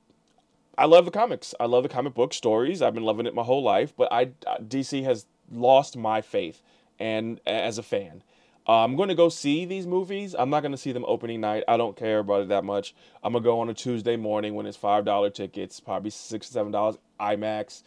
I 0.77 0.85
love 0.85 1.07
the 1.07 1.11
comics. 1.11 1.55
I 1.59 1.65
love 1.65 1.85
the 1.85 1.89
comic 1.89 2.13
book 2.13 2.35
stories. 2.35 2.83
I've 2.83 2.93
been 2.93 3.05
loving 3.05 3.25
it 3.25 3.35
my 3.35 3.45
whole 3.45 3.63
life, 3.63 3.95
but 3.97 4.13
I 4.13 4.27
DC 4.61 5.05
has 5.05 5.25
lost 5.51 5.97
my 5.97 6.21
faith 6.21 6.61
and 6.99 7.41
as 7.47 7.79
a 7.79 7.83
fan. 7.83 8.23
Uh, 8.67 8.83
I'm 8.83 8.97
going 8.97 9.11
to 9.11 9.15
go 9.15 9.29
see 9.29 9.67
these 9.67 9.87
movies. 9.87 10.35
I'm 10.39 10.49
not 10.49 10.61
going 10.61 10.73
to 10.73 10.79
see 10.79 10.93
them 10.93 11.05
opening 11.07 11.41
night. 11.41 11.65
I 11.69 11.77
don't 11.77 11.97
care 11.97 12.21
about 12.21 12.43
it 12.43 12.49
that 12.49 12.65
much. 12.65 12.95
I'm 13.23 13.33
going 13.33 13.43
to 13.43 13.47
go 13.47 13.61
on 13.61 13.69
a 13.69 13.75
Tuesday 13.75 14.17
morning 14.17 14.55
when 14.55 14.65
it's 14.65 14.79
$5 14.79 15.35
tickets, 15.35 15.81
probably 15.81 16.11
6 16.11 16.49
$7 16.49 16.99
IMAX. 17.21 17.83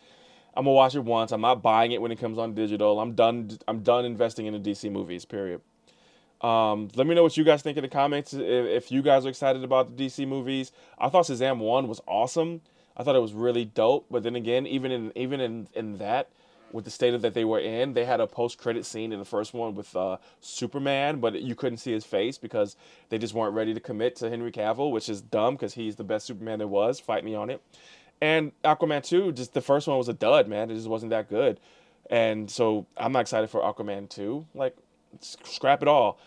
I'm 0.56 0.64
going 0.64 0.74
to 0.74 0.78
watch 0.78 0.96
it 0.96 1.04
once. 1.04 1.32
I'm 1.32 1.42
not 1.42 1.62
buying 1.64 1.92
it 1.92 2.02
when 2.02 2.12
it 2.12 2.20
comes 2.20 2.38
on 2.38 2.54
digital. 2.54 3.00
I'm 3.00 3.14
done 3.14 3.58
I'm 3.68 3.82
done 3.82 4.06
investing 4.06 4.46
in 4.48 4.54
the 4.54 4.72
DC 4.72 4.92
movies, 4.92 5.26
period. 5.26 5.62
Um, 6.42 6.90
let 6.96 7.08
me 7.08 7.16
know 7.16 7.24
what 7.24 7.38
you 7.38 7.44
guys 7.44 7.62
think 7.64 7.78
in 7.78 7.84
the 7.84 7.90
comments 7.90 8.34
if, 8.34 8.42
if 8.42 8.92
you 8.92 9.02
guys 9.02 9.26
are 9.26 9.30
excited 9.30 9.64
about 9.64 9.96
the 9.96 10.06
DC 10.06 10.28
movies. 10.28 10.72
I 10.98 11.10
thought 11.10 11.26
Shazam 11.26 11.58
1 11.58 11.88
was 11.88 12.02
awesome. 12.08 12.62
I 12.96 13.04
thought 13.04 13.16
it 13.16 13.22
was 13.22 13.34
really 13.34 13.66
dope, 13.66 14.08
but 14.10 14.24
then 14.24 14.36
again, 14.36 14.66
even 14.66 14.92
in 14.92 15.12
even 15.16 15.40
in, 15.40 15.68
in 15.76 15.98
that, 16.00 16.30
with 16.72 16.86
the 16.86 16.92
state 16.92 17.14
of 17.14 17.22
that 17.22 17.34
they 17.34 17.46
were 17.46 17.60
in, 17.60 17.94
they 17.94 18.06
had 18.06 18.20
a 18.20 18.28
post 18.28 18.58
credit 18.58 18.86
scene 18.86 19.12
in 19.12 19.20
the 19.20 19.26
first 19.26 19.54
one 19.54 19.76
with 19.76 19.96
uh, 19.96 20.18
Superman, 20.42 21.20
but 21.20 21.42
you 21.42 21.56
couldn't 21.56 21.78
see 21.78 21.92
his 21.92 22.06
face 22.06 22.38
because 22.38 22.76
they 23.10 23.18
just 23.18 23.34
weren't 23.34 23.54
ready 23.54 23.74
to 23.74 23.80
commit 23.80 24.16
to 24.18 24.30
Henry 24.30 24.52
Cavill, 24.52 24.92
which 24.92 25.10
is 25.10 25.22
dumb 25.22 25.56
because 25.56 25.74
he's 25.74 25.96
the 25.96 26.04
best 26.04 26.26
Superman 26.26 26.60
there 26.60 26.68
was. 26.68 27.00
Fight 27.00 27.24
me 27.24 27.36
on 27.36 27.50
it. 27.50 27.62
And 28.22 28.52
Aquaman 28.64 29.04
2, 29.04 29.32
just 29.32 29.54
the 29.54 29.62
first 29.62 29.88
one 29.88 29.98
was 29.98 30.10
a 30.10 30.14
dud, 30.14 30.48
man. 30.48 30.72
It 30.72 30.76
just 30.76 30.88
wasn't 30.88 31.12
that 31.12 31.30
good. 31.30 31.60
And 32.10 32.50
so 32.50 32.86
I'm 32.98 33.12
not 33.12 33.22
excited 33.22 33.50
for 33.50 33.62
Aquaman 33.62 34.10
2. 34.10 34.46
Like, 34.56 34.76
scrap 35.22 35.82
it 35.82 35.88
all. 35.88 36.20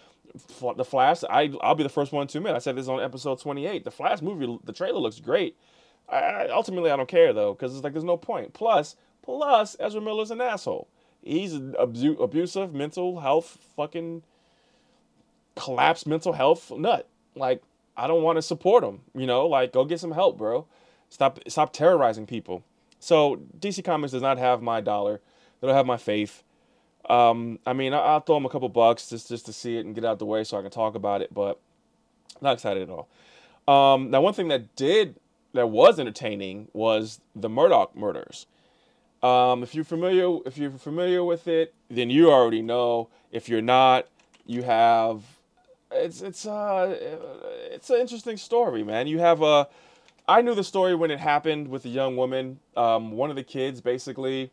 The 0.76 0.84
Flash, 0.84 1.24
I, 1.28 1.52
I'll 1.60 1.74
be 1.74 1.82
the 1.82 1.88
first 1.88 2.12
one 2.12 2.28
to 2.28 2.38
admit. 2.38 2.54
I 2.54 2.58
said 2.60 2.76
this 2.76 2.86
on 2.86 3.00
episode 3.00 3.40
28. 3.40 3.82
The 3.82 3.90
Flash 3.90 4.22
movie, 4.22 4.58
the 4.62 4.72
trailer 4.72 5.00
looks 5.00 5.18
great. 5.18 5.56
I, 6.08 6.46
ultimately, 6.50 6.90
I 6.90 6.96
don't 6.96 7.08
care 7.08 7.32
though, 7.32 7.54
because 7.54 7.74
it's 7.74 7.82
like 7.82 7.92
there's 7.92 8.04
no 8.04 8.16
point. 8.16 8.52
Plus, 8.52 8.96
plus, 9.22 9.76
Ezra 9.78 10.00
Miller's 10.00 10.30
an 10.30 10.40
asshole. 10.40 10.88
He's 11.22 11.54
abu- 11.54 12.20
abusive, 12.20 12.72
mental 12.74 13.20
health, 13.20 13.58
fucking 13.76 14.22
collapsed 15.54 16.06
mental 16.06 16.32
health 16.32 16.70
nut. 16.70 17.06
Like, 17.34 17.62
I 17.96 18.06
don't 18.06 18.22
want 18.22 18.36
to 18.36 18.42
support 18.42 18.82
him. 18.82 19.00
You 19.14 19.26
know, 19.26 19.46
like 19.46 19.72
go 19.72 19.84
get 19.84 20.00
some 20.00 20.12
help, 20.12 20.38
bro. 20.38 20.66
Stop, 21.10 21.40
stop 21.48 21.72
terrorizing 21.72 22.26
people. 22.26 22.62
So 22.98 23.40
DC 23.58 23.84
Comics 23.84 24.12
does 24.12 24.22
not 24.22 24.38
have 24.38 24.62
my 24.62 24.80
dollar. 24.80 25.20
They 25.60 25.66
don't 25.66 25.76
have 25.76 25.86
my 25.86 25.96
faith. 25.96 26.42
Um, 27.08 27.58
I 27.66 27.72
mean, 27.72 27.92
I, 27.92 27.98
I'll 27.98 28.20
throw 28.20 28.36
them 28.36 28.46
a 28.46 28.50
couple 28.50 28.68
bucks 28.68 29.08
just 29.08 29.28
just 29.28 29.46
to 29.46 29.52
see 29.52 29.76
it 29.76 29.84
and 29.84 29.94
get 29.94 30.04
out 30.04 30.18
the 30.18 30.26
way 30.26 30.44
so 30.44 30.58
I 30.58 30.62
can 30.62 30.70
talk 30.70 30.94
about 30.94 31.22
it, 31.22 31.32
but 31.34 31.58
not 32.40 32.54
excited 32.54 32.88
at 32.88 32.90
all. 32.90 33.08
Um, 33.66 34.10
now, 34.10 34.20
one 34.20 34.34
thing 34.34 34.48
that 34.48 34.74
did 34.76 35.16
that 35.52 35.68
was 35.68 35.98
entertaining 35.98 36.68
was 36.72 37.20
the 37.34 37.48
Murdaugh 37.48 37.94
murders. 37.94 38.46
Um, 39.22 39.62
if 39.62 39.74
you're 39.74 39.84
familiar, 39.84 40.38
if 40.46 40.56
you're 40.56 40.70
familiar 40.70 41.22
with 41.24 41.46
it, 41.48 41.74
then 41.90 42.10
you 42.10 42.30
already 42.30 42.62
know. 42.62 43.08
If 43.32 43.48
you're 43.48 43.62
not, 43.62 44.06
you 44.46 44.62
have. 44.62 45.22
It's 45.92 46.22
it's 46.22 46.46
uh 46.46 46.96
it's 47.72 47.90
an 47.90 48.00
interesting 48.00 48.36
story, 48.36 48.82
man. 48.84 49.06
You 49.06 49.18
have 49.18 49.42
a. 49.42 49.68
I 50.28 50.42
knew 50.42 50.54
the 50.54 50.64
story 50.64 50.94
when 50.94 51.10
it 51.10 51.18
happened 51.18 51.68
with 51.68 51.84
a 51.84 51.88
young 51.88 52.16
woman. 52.16 52.60
Um, 52.76 53.12
one 53.12 53.30
of 53.30 53.36
the 53.36 53.42
kids 53.42 53.80
basically 53.80 54.50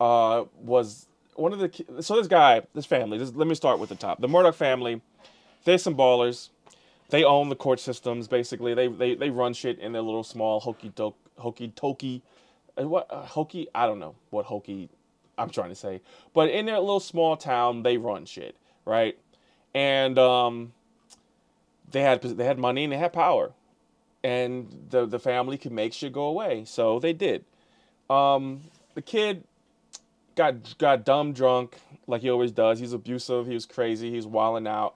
uh, 0.00 0.44
was 0.62 1.06
one 1.34 1.52
of 1.52 1.58
the. 1.58 1.68
ki- 1.70 1.86
So 2.00 2.16
this 2.16 2.26
guy, 2.28 2.62
this 2.74 2.86
family. 2.86 3.18
This, 3.18 3.34
let 3.34 3.48
me 3.48 3.54
start 3.54 3.78
with 3.78 3.88
the 3.88 3.94
top. 3.96 4.20
The 4.20 4.28
Murdaugh 4.28 4.54
family. 4.54 5.00
They're 5.64 5.78
some 5.78 5.96
ballers 5.96 6.50
they 7.10 7.24
own 7.24 7.48
the 7.48 7.56
court 7.56 7.80
systems 7.80 8.28
basically 8.28 8.74
they 8.74 8.88
they, 8.88 9.14
they 9.14 9.30
run 9.30 9.52
shit 9.52 9.78
in 9.78 9.92
their 9.92 10.02
little 10.02 10.24
small 10.24 10.60
hokey 10.60 10.90
doke 10.94 11.16
hokey 11.38 11.68
tokey 11.76 12.22
what 12.76 13.06
uh, 13.10 13.24
hokey 13.24 13.68
i 13.74 13.86
don't 13.86 13.98
know 13.98 14.14
what 14.30 14.44
hokey 14.46 14.88
i'm 15.38 15.50
trying 15.50 15.68
to 15.68 15.74
say 15.74 16.00
but 16.32 16.48
in 16.50 16.66
their 16.66 16.78
little 16.78 17.00
small 17.00 17.36
town 17.36 17.82
they 17.82 17.96
run 17.96 18.24
shit 18.24 18.56
right 18.84 19.18
and 19.74 20.18
um 20.18 20.72
they 21.90 22.02
had 22.02 22.22
they 22.22 22.44
had 22.44 22.58
money 22.58 22.84
and 22.84 22.92
they 22.92 22.96
had 22.96 23.12
power 23.12 23.52
and 24.22 24.86
the 24.90 25.06
the 25.06 25.18
family 25.18 25.58
could 25.58 25.72
make 25.72 25.92
shit 25.92 26.12
go 26.12 26.24
away 26.24 26.64
so 26.64 26.98
they 26.98 27.12
did 27.12 27.44
um 28.10 28.62
the 28.94 29.02
kid 29.02 29.44
got 30.34 30.76
got 30.78 31.04
dumb 31.04 31.32
drunk 31.32 31.78
like 32.06 32.22
he 32.22 32.30
always 32.30 32.52
does 32.52 32.78
he's 32.78 32.92
abusive 32.92 33.46
he 33.46 33.54
was 33.54 33.66
crazy 33.66 34.10
he 34.10 34.16
was 34.16 34.26
wilding 34.26 34.66
out 34.66 34.94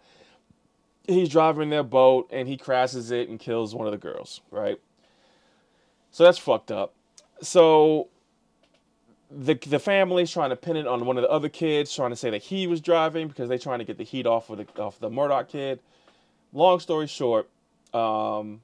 he's 1.09 1.29
driving 1.29 1.71
their 1.71 1.83
boat 1.83 2.29
and 2.31 2.47
he 2.47 2.57
crashes 2.57 3.11
it 3.11 3.29
and 3.29 3.41
kills 3.41 3.75
one 3.75 3.87
of 3.87 3.93
the 3.93 3.99
girls, 3.99 4.43
right? 4.51 4.79
So 6.13 6.25
that's 6.25 6.39
fucked 6.39 6.71
up. 6.71 6.95
So 7.43 8.09
the 9.31 9.55
the 9.55 9.79
family's 9.79 10.31
trying 10.31 10.51
to 10.51 10.57
pin 10.57 10.77
it 10.77 10.87
on 10.87 11.05
one 11.07 11.17
of 11.17 11.23
the 11.23 11.31
other 11.31 11.49
kids, 11.49 11.95
trying 11.95 12.11
to 12.11 12.17
say 12.17 12.31
that 12.31 12.43
he 12.43 12.67
was 12.67 12.81
driving 12.81 13.29
because 13.29 13.49
they're 13.49 13.59
trying 13.59 13.79
to 13.79 13.85
get 13.85 13.99
the 13.99 14.05
heat 14.05 14.27
off 14.27 14.51
of 14.51 14.59
the 14.59 14.83
off 14.83 14.99
the 14.99 15.11
Murdaugh 15.11 15.47
kid. 15.49 15.81
Long 16.53 16.81
story 16.81 17.07
short, 17.07 17.49
um, 17.93 18.63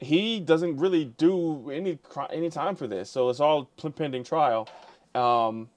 he 0.00 0.40
doesn't 0.40 0.78
really 0.78 1.04
do 1.04 1.70
any 1.70 1.98
any 2.30 2.50
time 2.50 2.76
for 2.76 2.86
this, 2.86 3.10
so 3.10 3.28
it's 3.28 3.40
all 3.40 3.68
pending 3.94 4.24
trial. 4.24 4.68
Um, 5.14 5.68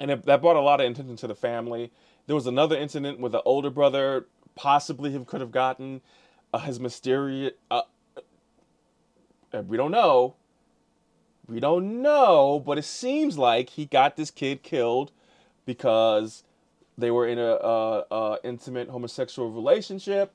and 0.00 0.10
it, 0.10 0.24
that 0.24 0.40
brought 0.40 0.56
a 0.56 0.60
lot 0.60 0.80
of 0.80 0.90
attention 0.90 1.16
to 1.16 1.26
the 1.26 1.34
family. 1.34 1.90
There 2.26 2.34
was 2.34 2.46
another 2.46 2.76
incident 2.76 3.20
with 3.20 3.32
the 3.32 3.42
older 3.42 3.70
brother, 3.70 4.26
possibly 4.54 5.10
he 5.10 5.18
could 5.24 5.40
have 5.40 5.52
gotten 5.52 6.00
uh, 6.52 6.58
his 6.60 6.80
mysterious. 6.80 7.52
Uh, 7.70 7.82
uh, 9.52 9.62
we 9.62 9.76
don't 9.76 9.90
know, 9.90 10.34
We 11.46 11.60
don't 11.60 12.00
know, 12.00 12.62
but 12.64 12.78
it 12.78 12.84
seems 12.84 13.36
like 13.36 13.70
he 13.70 13.84
got 13.84 14.16
this 14.16 14.30
kid 14.30 14.62
killed 14.62 15.12
because 15.66 16.42
they 16.96 17.10
were 17.10 17.26
in 17.26 17.38
a, 17.38 17.52
a, 17.52 18.04
a 18.10 18.38
intimate 18.44 18.88
homosexual 18.88 19.50
relationship, 19.50 20.32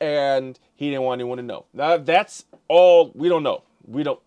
and 0.00 0.58
he 0.74 0.90
didn't 0.90 1.02
want 1.02 1.20
anyone 1.20 1.38
to 1.38 1.42
know. 1.42 1.64
Now 1.72 1.96
that's 1.96 2.44
all 2.68 3.10
we 3.14 3.28
don't 3.28 3.42
know. 3.42 3.62
We 3.86 4.02
don't. 4.02 4.20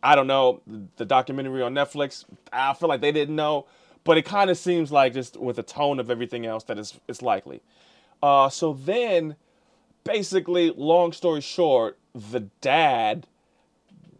I 0.00 0.14
don't 0.14 0.28
know 0.28 0.60
the 0.96 1.04
documentary 1.04 1.60
on 1.60 1.74
Netflix. 1.74 2.24
I 2.52 2.72
feel 2.74 2.88
like 2.88 3.00
they 3.00 3.10
didn't 3.10 3.34
know, 3.34 3.66
but 4.04 4.16
it 4.16 4.24
kind 4.24 4.50
of 4.50 4.56
seems 4.56 4.92
like 4.92 5.12
just 5.12 5.36
with 5.36 5.56
the 5.56 5.64
tone 5.64 5.98
of 5.98 6.08
everything 6.08 6.46
else 6.46 6.64
that 6.64 6.78
it's 6.78 6.98
it's 7.08 7.20
likely. 7.20 7.62
Uh, 8.22 8.48
so 8.48 8.72
then, 8.72 9.34
basically, 10.04 10.70
long 10.70 11.12
story 11.12 11.40
short, 11.40 11.98
the 12.14 12.40
dad 12.60 13.26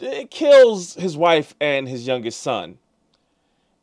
it 0.00 0.30
kills 0.30 0.94
his 0.94 1.16
wife 1.16 1.54
and 1.61 1.88
his 1.88 2.06
youngest 2.06 2.40
son. 2.40 2.78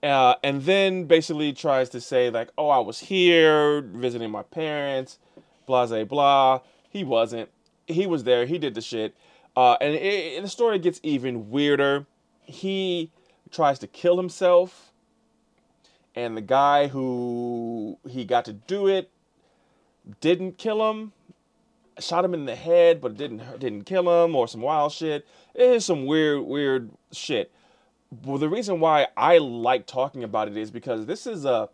Uh, 0.02 0.36
and 0.44 0.62
then 0.64 1.06
basically 1.06 1.52
tries 1.52 1.90
to 1.90 2.00
say 2.00 2.30
like, 2.30 2.50
"Oh, 2.58 2.70
I 2.70 2.80
was 2.80 3.00
here 3.00 3.82
visiting 3.82 4.30
my 4.30 4.44
parents," 4.44 5.18
blah 5.66 5.88
blah 5.88 6.04
blah. 6.04 6.62
He 6.90 7.04
wasn't. 7.04 7.50
He 7.88 8.06
was 8.06 8.24
there. 8.24 8.46
He 8.46 8.58
did 8.58 8.76
the 8.76 8.82
shit. 8.82 9.16
Uh, 9.56 9.78
and, 9.82 9.96
it, 9.96 10.36
and 10.36 10.46
the 10.46 10.50
story 10.50 10.80
gets 10.80 11.00
even 11.02 11.50
weirder. 11.50 12.06
He 12.42 13.10
tries 13.52 13.80
to 13.80 13.88
kill 13.88 14.18
himself, 14.18 14.92
and 16.14 16.38
the 16.38 16.42
guy 16.42 16.88
who 16.88 17.98
he 18.08 18.26
got 18.26 18.46
to 18.46 18.54
do 18.54 18.88
it 18.88 19.10
didn't 20.22 20.58
kill 20.58 20.90
him. 20.90 21.14
Shot 22.00 22.26
him 22.26 22.34
in 22.34 22.46
the 22.46 22.56
head, 22.56 23.02
but 23.02 23.18
didn't 23.18 23.60
didn't 23.60 23.84
kill 23.84 24.26
him, 24.26 24.36
or 24.36 24.48
some 24.48 24.62
wild 24.62 24.92
shit. 24.92 25.26
It 25.54 25.64
is 25.64 25.86
some 25.86 26.06
weird 26.06 26.42
weird 26.42 26.90
shit. 27.12 27.52
Well, 28.24 28.38
the 28.38 28.50
reason 28.50 28.80
why 28.80 29.08
I 29.18 29.38
like 29.38 29.86
talking 29.86 30.24
about 30.24 30.48
it 30.48 30.58
is 30.58 30.72
because 30.72 31.06
this 31.06 31.26
is 31.26 31.46
a 31.46 31.70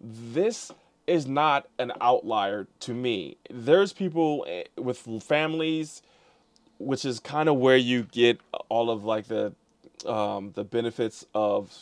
this 0.00 0.72
is 1.06 1.26
not 1.26 1.68
an 1.78 1.92
outlier 2.00 2.66
to 2.80 2.94
me. 2.94 3.36
There's 3.50 3.92
people 3.92 4.44
eh, 4.48 4.64
with 4.76 5.06
families, 5.22 6.02
which 6.78 7.04
is 7.04 7.20
kind 7.20 7.48
of 7.48 7.56
where 7.56 7.76
you 7.76 8.04
get 8.04 8.40
all 8.68 8.90
of 8.90 9.04
like 9.04 9.28
the 9.28 9.52
um, 10.06 10.52
the 10.54 10.64
benefits 10.64 11.24
of 11.34 11.72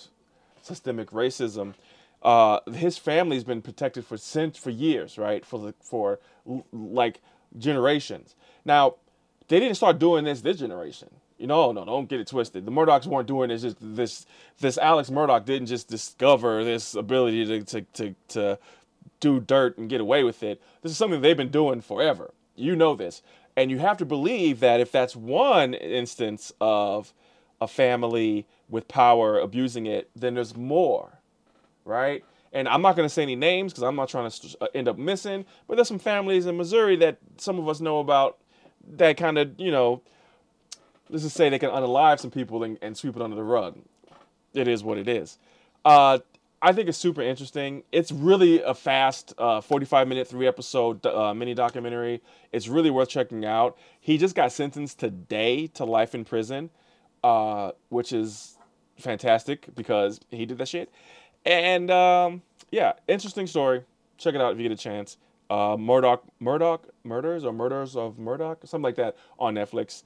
systemic 0.63 1.11
racism. 1.11 1.75
Uh, 2.23 2.61
his 2.73 2.97
family's 2.97 3.45
been 3.45 3.61
protected 3.61 4.05
for 4.05 4.17
since 4.17 4.57
for 4.57 4.71
years, 4.71 5.19
right? 5.19 5.45
For 5.45 5.59
the 5.59 5.75
for 5.81 6.21
like 6.73 7.21
generations. 7.59 8.35
Now, 8.65 8.97
they 9.49 9.61
didn't 9.61 9.77
start 9.77 9.99
doing 9.99 10.25
this 10.25 10.41
this 10.41 10.59
generation. 10.59 11.11
You 11.39 11.49
know, 11.49 11.73
no, 11.73 11.85
don't 11.85 12.09
get 12.09 12.21
it 12.21 12.29
twisted. 12.29 12.65
The 12.65 12.71
Murdaughs 12.71 13.07
weren't 13.07 13.27
doing 13.27 13.49
this. 13.49 13.63
Just 13.63 13.77
this, 13.81 14.25
this 14.61 14.79
Alex 14.79 15.11
Murdaugh 15.11 15.45
didn't 15.45 15.67
just 15.67 15.89
discover 15.89 16.65
this 16.65 16.95
ability 16.95 17.45
to, 17.47 17.63
to, 17.63 17.81
to, 17.83 18.15
to 18.29 18.59
do 19.21 19.41
dirt 19.41 19.77
and 19.77 19.91
get 19.91 20.01
away 20.01 20.23
with 20.23 20.43
it. 20.43 20.63
This 20.83 20.93
is 20.93 20.99
something 20.99 21.21
they've 21.21 21.37
been 21.37 21.51
doing 21.51 21.81
forever. 21.81 22.33
You 22.55 22.77
know 22.77 22.95
this, 22.95 23.21
and 23.57 23.71
you 23.71 23.79
have 23.79 23.97
to 23.99 24.05
believe 24.05 24.61
that 24.61 24.81
if 24.81 24.93
that's 24.93 25.17
one 25.17 25.75
instance 25.75 26.53
of 26.61 27.13
a 27.61 27.67
family 27.67 28.47
with 28.69 28.87
power 28.87 29.39
abusing 29.39 29.87
it, 29.87 30.09
then 30.15 30.35
there's 30.35 30.57
more, 30.57 31.19
right? 31.85 32.25
And 32.55 32.69
I'm 32.69 32.81
not 32.81 32.97
going 32.97 33.07
to 33.07 33.13
say 33.13 33.23
any 33.23 33.37
names 33.37 33.73
because 33.73 33.83
I'm 33.83 33.97
not 33.97 34.09
trying 34.09 34.31
to 34.31 34.57
uh, 34.61 34.67
end 34.75 34.89
up 34.89 34.97
missing, 34.97 35.45
but 35.67 35.75
there's 35.75 35.89
some 35.89 35.99
families 35.99 36.47
in 36.47 36.57
Missouri 36.57 36.97
that 36.97 37.19
some 37.37 37.59
of 37.59 37.69
us 37.69 37.81
know 37.81 37.99
about 37.99 38.39
that 38.93 39.17
kind 39.17 39.37
of, 39.39 39.59
you 39.59 39.73
know, 39.73 40.03
let's 41.11 41.25
just 41.25 41.37
say 41.37 41.49
they 41.49 41.59
can 41.59 41.71
unalive 41.71 42.21
some 42.21 42.31
people 42.31 42.63
and, 42.63 42.79
and 42.81 42.97
sweep 42.97 43.17
it 43.17 43.23
under 43.23 43.37
the 43.37 43.43
rug. 43.43 43.79
It 44.55 44.69
is 44.69 44.85
what 44.85 44.99
it 44.99 45.09
is. 45.09 45.37
Uh, 45.85 46.21
I 46.63 46.73
think 46.73 46.89
it's 46.89 46.97
super 46.97 47.21
interesting. 47.21 47.83
It's 47.93 48.11
really 48.11 48.63
a 48.63 48.73
fast, 48.73 49.35
uh, 49.37 49.61
45 49.61 50.09
minute, 50.09 50.29
three 50.29 50.47
episode 50.47 51.05
uh, 51.05 51.35
mini 51.35 51.53
documentary. 51.55 52.23
It's 52.53 52.69
really 52.69 52.89
worth 52.89 53.11
checking 53.11 53.45
out. 53.45 53.77
He 54.01 54.17
just 54.17 54.35
got 54.35 54.51
sentenced 54.51 54.99
today 54.99 55.67
to 55.69 55.85
life 55.85 56.15
in 56.15 56.25
prison, 56.25 56.71
uh, 57.23 57.73
which 57.91 58.15
is 58.15 58.57
fantastic 58.99 59.75
because 59.75 60.21
he 60.31 60.47
did 60.47 60.57
that 60.59 60.69
shit. 60.69 60.91
And 61.45 61.91
um, 61.91 62.43
yeah, 62.71 62.95
interesting 63.09 63.47
story. 63.47 63.83
Check 64.19 64.35
it 64.35 64.41
out 64.41 64.53
if 64.53 64.59
you 64.59 64.69
get 64.69 64.73
a 64.73 64.83
chance. 64.83 65.19
Uh, 65.51 65.77
Murdaugh, 65.77 66.21
Murdaugh 66.41 66.81
murders 67.05 67.45
or 67.45 67.53
murders 67.53 67.97
of 67.97 68.17
Murdaugh, 68.17 68.57
something 68.67 68.83
like 68.83 68.97
that 68.97 69.17
on 69.39 69.55
Netflix 69.55 70.03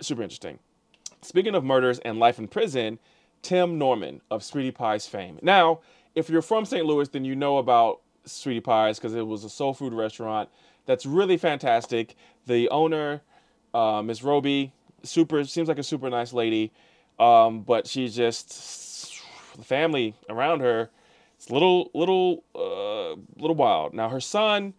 super 0.00 0.22
interesting. 0.22 0.58
Speaking 1.22 1.54
of 1.54 1.64
murders 1.64 1.98
and 2.00 2.18
life 2.18 2.38
in 2.38 2.48
prison, 2.48 2.98
Tim 3.42 3.78
Norman 3.78 4.20
of 4.30 4.42
Sweetie 4.44 4.70
Pie's 4.70 5.06
fame. 5.06 5.38
Now, 5.42 5.80
if 6.14 6.28
you're 6.28 6.42
from 6.42 6.64
St. 6.64 6.84
Louis, 6.84 7.08
then 7.08 7.24
you 7.24 7.34
know 7.34 7.58
about 7.58 8.00
Sweetie 8.24 8.60
Pie's 8.60 8.98
because 8.98 9.14
it 9.14 9.26
was 9.26 9.44
a 9.44 9.50
soul 9.50 9.74
food 9.74 9.92
restaurant 9.92 10.48
that's 10.84 11.04
really 11.06 11.36
fantastic. 11.36 12.14
The 12.46 12.68
owner, 12.70 13.22
uh, 13.74 14.02
Miss 14.02 14.22
Robbie, 14.22 14.72
super 15.02 15.44
seems 15.44 15.68
like 15.68 15.78
a 15.78 15.82
super 15.82 16.08
nice 16.10 16.32
lady, 16.32 16.72
um, 17.18 17.62
but 17.62 17.86
she's 17.86 18.14
just 18.14 18.52
the 19.56 19.64
family 19.64 20.14
around 20.28 20.60
her. 20.60 20.90
It's 21.36 21.50
little, 21.50 21.90
little, 21.94 22.44
uh, 22.54 23.20
little 23.40 23.56
wild. 23.56 23.94
Now 23.94 24.08
her 24.08 24.20
son, 24.20 24.74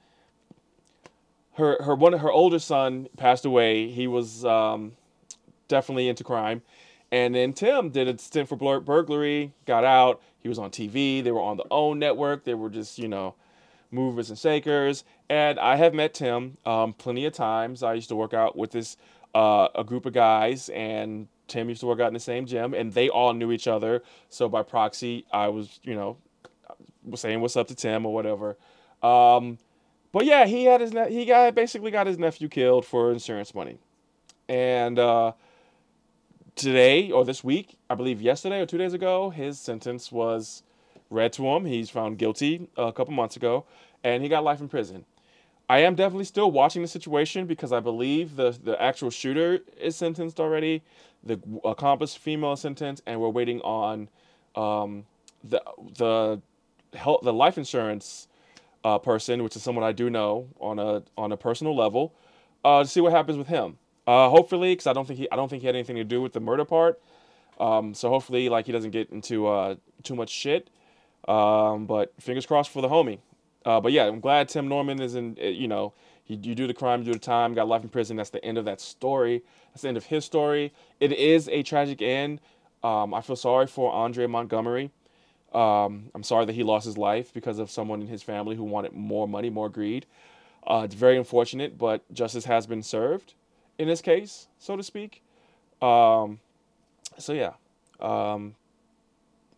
her 1.57 1.81
her 1.83 1.95
one 1.95 2.13
her 2.13 2.31
older 2.31 2.59
son 2.59 3.07
passed 3.17 3.45
away. 3.45 3.89
He 3.89 4.07
was 4.07 4.45
um, 4.45 4.93
definitely 5.67 6.07
into 6.07 6.23
crime. 6.23 6.61
And 7.11 7.35
then 7.35 7.53
Tim 7.53 7.89
did 7.89 8.07
a 8.07 8.17
stint 8.17 8.49
for 8.49 8.55
burglary, 8.55 9.53
got 9.65 9.83
out. 9.83 10.21
He 10.39 10.49
was 10.49 10.59
on 10.59 10.71
TV. 10.71 11.23
They 11.23 11.31
were 11.31 11.41
on 11.41 11.57
the 11.57 11.65
OWN 11.71 11.99
network. 11.99 12.43
They 12.43 12.53
were 12.53 12.69
just, 12.69 12.99
you 12.99 13.07
know, 13.07 13.35
movers 13.91 14.29
and 14.29 14.37
shakers. 14.37 15.03
And 15.29 15.57
I 15.59 15.77
have 15.77 15.93
met 15.93 16.13
Tim 16.13 16.57
um, 16.65 16.93
plenty 16.93 17.25
of 17.25 17.33
times. 17.33 17.81
I 17.81 17.93
used 17.93 18.09
to 18.09 18.15
work 18.15 18.33
out 18.33 18.57
with 18.57 18.71
this 18.71 18.97
uh, 19.33 19.69
a 19.75 19.83
group 19.83 20.05
of 20.05 20.13
guys, 20.13 20.69
and 20.69 21.27
Tim 21.47 21.69
used 21.69 21.81
to 21.81 21.87
work 21.87 21.99
out 21.99 22.07
in 22.07 22.13
the 22.13 22.19
same 22.19 22.45
gym, 22.45 22.73
and 22.73 22.93
they 22.93 23.09
all 23.09 23.33
knew 23.33 23.51
each 23.51 23.67
other. 23.67 24.03
So 24.29 24.49
by 24.49 24.63
proxy, 24.63 25.25
I 25.31 25.47
was, 25.47 25.79
you 25.83 25.95
know, 25.95 26.17
saying 27.15 27.41
what's 27.41 27.55
up 27.55 27.67
to 27.67 27.75
Tim 27.75 28.05
or 28.05 28.13
whatever. 28.13 28.57
Um, 29.01 29.57
but 30.11 30.25
yeah, 30.25 30.45
he 30.45 30.65
had 30.65 30.81
his 30.81 30.93
ne- 30.93 31.11
he 31.11 31.25
got 31.25 31.53
basically 31.55 31.91
got 31.91 32.07
his 32.07 32.17
nephew 32.17 32.49
killed 32.49 32.85
for 32.85 33.11
insurance 33.11 33.53
money, 33.53 33.77
and 34.49 34.97
uh, 34.97 35.33
today 36.55 37.11
or 37.11 37.23
this 37.23 37.43
week, 37.43 37.77
I 37.89 37.95
believe 37.95 38.21
yesterday 38.21 38.61
or 38.61 38.65
two 38.65 38.77
days 38.77 38.93
ago, 38.93 39.29
his 39.29 39.59
sentence 39.59 40.11
was 40.11 40.63
read 41.09 41.33
to 41.33 41.45
him. 41.47 41.65
He's 41.65 41.89
found 41.89 42.17
guilty 42.17 42.67
a 42.77 42.91
couple 42.91 43.13
months 43.13 43.35
ago, 43.35 43.65
and 44.03 44.23
he 44.23 44.29
got 44.29 44.43
life 44.43 44.59
in 44.59 44.67
prison. 44.67 45.05
I 45.69 45.79
am 45.79 45.95
definitely 45.95 46.25
still 46.25 46.49
watching 46.49 46.81
the 46.81 46.87
situation 46.87 47.45
because 47.45 47.71
I 47.71 47.79
believe 47.79 48.37
the 48.37 48.57
the 48.63 48.81
actual 48.81 49.09
shooter 49.09 49.59
is 49.79 49.95
sentenced 49.95 50.39
already, 50.39 50.81
the 51.27 51.39
accomplice 51.63 52.15
female 52.15 52.55
sentence, 52.55 53.01
and 53.05 53.19
we're 53.19 53.29
waiting 53.29 53.61
on 53.61 54.09
um, 54.55 55.05
the 55.43 55.61
the 55.97 56.41
health, 56.97 57.21
the 57.23 57.33
life 57.33 57.57
insurance 57.57 58.27
uh, 58.83 58.97
person, 58.97 59.43
which 59.43 59.55
is 59.55 59.63
someone 59.63 59.83
I 59.83 59.91
do 59.91 60.09
know 60.09 60.47
on 60.59 60.79
a 60.79 61.03
on 61.17 61.31
a 61.31 61.37
personal 61.37 61.75
level, 61.75 62.13
uh, 62.63 62.83
to 62.83 62.89
see 62.89 63.01
what 63.01 63.11
happens 63.11 63.37
with 63.37 63.47
him. 63.47 63.77
Uh, 64.05 64.29
hopefully, 64.29 64.71
because 64.71 64.87
I 64.87 64.93
don't 64.93 65.05
think 65.05 65.19
he 65.19 65.31
I 65.31 65.35
don't 65.35 65.49
think 65.49 65.61
he 65.61 65.67
had 65.67 65.75
anything 65.75 65.97
to 65.97 66.03
do 66.03 66.21
with 66.21 66.33
the 66.33 66.39
murder 66.39 66.65
part. 66.65 66.99
Um, 67.59 67.93
so 67.93 68.09
hopefully, 68.09 68.49
like 68.49 68.65
he 68.65 68.71
doesn't 68.71 68.91
get 68.91 69.09
into 69.09 69.47
uh, 69.47 69.75
too 70.03 70.15
much 70.15 70.29
shit. 70.29 70.69
Um, 71.27 71.85
but 71.85 72.13
fingers 72.19 72.45
crossed 72.45 72.69
for 72.71 72.81
the 72.81 72.87
homie. 72.87 73.19
Uh, 73.65 73.81
but 73.81 73.91
yeah, 73.91 74.05
I'm 74.05 74.21
glad 74.21 74.47
Tim 74.47 74.67
Norman 74.69 75.01
is 75.01 75.15
in. 75.15 75.37
Eh, 75.39 75.49
you 75.49 75.67
know, 75.67 75.93
you 76.27 76.55
do 76.55 76.67
the 76.67 76.73
crime, 76.73 76.99
you 76.99 77.05
do 77.05 77.13
the 77.13 77.19
time, 77.19 77.53
got 77.53 77.67
life 77.67 77.83
in 77.83 77.89
prison. 77.89 78.17
That's 78.17 78.29
the 78.29 78.43
end 78.43 78.57
of 78.57 78.65
that 78.65 78.81
story. 78.81 79.43
That's 79.71 79.81
the 79.83 79.87
end 79.87 79.97
of 79.97 80.05
his 80.05 80.25
story. 80.25 80.73
It 80.99 81.11
is 81.13 81.47
a 81.49 81.63
tragic 81.63 82.01
end. 82.01 82.41
Um, 82.83 83.13
I 83.13 83.21
feel 83.21 83.35
sorry 83.35 83.67
for 83.67 83.91
Andre 83.91 84.27
Montgomery. 84.27 84.91
Um, 85.53 86.11
I'm 86.13 86.23
sorry 86.23 86.45
that 86.45 86.53
he 86.53 86.63
lost 86.63 86.85
his 86.85 86.97
life 86.97 87.33
because 87.33 87.59
of 87.59 87.71
someone 87.71 88.01
in 88.01 88.07
his 88.07 88.21
family 88.21 88.55
who 88.55 88.63
wanted 88.63 88.93
more 88.93 89.27
money, 89.27 89.49
more 89.49 89.69
greed. 89.69 90.05
Uh, 90.65 90.81
it's 90.83 90.95
very 90.95 91.17
unfortunate, 91.17 91.77
but 91.77 92.01
justice 92.13 92.45
has 92.45 92.67
been 92.67 92.83
served 92.83 93.33
in 93.77 93.87
this 93.87 94.01
case, 94.01 94.47
so 94.59 94.75
to 94.75 94.83
speak. 94.83 95.21
Um, 95.81 96.39
so 97.17 97.33
yeah. 97.33 97.53
Um, 97.99 98.55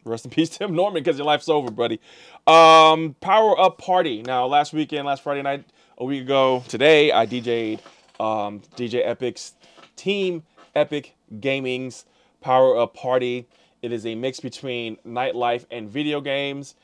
rest 0.06 0.26
in 0.26 0.32
peace, 0.32 0.50
Tim 0.50 0.76
Norman, 0.76 1.04
because 1.04 1.18
your 1.18 1.26
life's 1.26 1.50
over, 1.50 1.72
buddy. 1.72 2.00
Um, 2.46 3.16
Power 3.20 3.60
Up 3.60 3.78
Party. 3.80 4.22
Now, 4.22 4.46
last 4.46 4.74
weekend, 4.74 5.06
last 5.08 5.24
Friday 5.24 5.42
night, 5.42 5.66
a 6.00 6.06
week 6.06 6.22
ago, 6.22 6.64
today, 6.70 7.12
I 7.12 7.26
DJ'd 7.26 7.82
um, 8.22 8.62
DJ 8.78 9.06
Epic's 9.06 9.54
team, 9.98 10.44
Epic 10.74 11.16
Gaming's 11.42 12.06
Power 12.40 12.78
Up 12.78 12.94
Party. 12.94 13.48
It 13.82 13.92
is 13.92 14.06
a 14.06 14.16
mix 14.16 14.40
between 14.40 14.96
nightlife 15.06 15.66
and 15.70 15.90
video 15.90 16.22
games. 16.22 16.76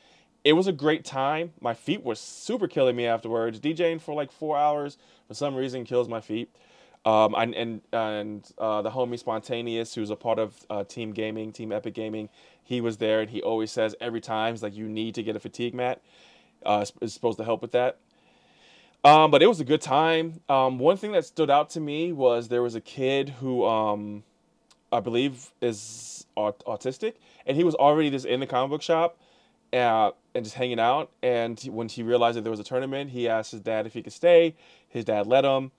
It 0.44 0.52
was 0.52 0.66
a 0.66 0.72
great 0.72 1.04
time. 1.04 1.54
My 1.62 1.72
feet 1.72 2.04
were 2.04 2.14
super 2.14 2.68
killing 2.68 2.94
me 2.94 3.06
afterwards. 3.06 3.58
DJing 3.58 4.02
for 4.02 4.14
like 4.14 4.30
four 4.30 4.58
hours 4.58 4.98
for 5.26 5.34
some 5.34 5.54
reason 5.54 5.84
kills 5.84 6.08
my 6.08 6.20
feet. 6.20 6.54
Um, 7.06 7.34
and 7.38 7.54
and, 7.54 7.80
and 7.92 8.52
uh, 8.58 8.82
the 8.82 8.90
homie 8.90 9.18
Spontaneous, 9.18 9.94
who's 9.94 10.10
a 10.10 10.16
part 10.16 10.38
of 10.38 10.54
uh, 10.68 10.84
Team 10.84 11.12
Gaming, 11.12 11.52
Team 11.52 11.72
Epic 11.72 11.94
Gaming, 11.94 12.28
he 12.62 12.82
was 12.82 12.98
there, 12.98 13.22
and 13.22 13.30
he 13.30 13.40
always 13.40 13.70
says 13.70 13.94
every 14.00 14.20
time, 14.20 14.52
he's 14.52 14.62
like, 14.62 14.74
you 14.74 14.88
need 14.88 15.14
to 15.14 15.22
get 15.22 15.36
a 15.36 15.40
fatigue 15.40 15.72
mat. 15.74 16.02
Uh, 16.64 16.80
it's, 16.82 16.92
it's 17.00 17.14
supposed 17.14 17.38
to 17.38 17.44
help 17.44 17.62
with 17.62 17.72
that. 17.72 17.98
Um, 19.04 19.30
but 19.30 19.42
it 19.42 19.46
was 19.46 19.60
a 19.60 19.64
good 19.64 19.80
time. 19.80 20.40
Um, 20.48 20.78
one 20.78 20.96
thing 20.96 21.12
that 21.12 21.24
stood 21.24 21.50
out 21.50 21.70
to 21.70 21.80
me 21.80 22.12
was 22.12 22.48
there 22.48 22.62
was 22.62 22.74
a 22.74 22.80
kid 22.80 23.28
who 23.28 23.64
um, 23.64 24.24
I 24.92 25.00
believe 25.00 25.52
is 25.60 26.26
aut- 26.34 26.64
autistic, 26.66 27.14
and 27.46 27.56
he 27.56 27.64
was 27.64 27.74
already 27.74 28.10
just 28.10 28.26
in 28.26 28.40
the 28.40 28.46
comic 28.46 28.70
book 28.70 28.82
shop 28.82 29.18
uh, 29.72 30.10
and 30.34 30.44
just 30.44 30.56
hanging 30.56 30.80
out. 30.80 31.10
And 31.22 31.58
he, 31.58 31.70
when 31.70 31.88
he 31.88 32.02
realized 32.02 32.36
that 32.36 32.42
there 32.42 32.50
was 32.50 32.60
a 32.60 32.64
tournament, 32.64 33.10
he 33.10 33.28
asked 33.28 33.52
his 33.52 33.60
dad 33.60 33.86
if 33.86 33.92
he 33.92 34.02
could 34.02 34.12
stay. 34.12 34.54
His 34.88 35.04
dad 35.04 35.26
let 35.26 35.44
him. 35.44 35.70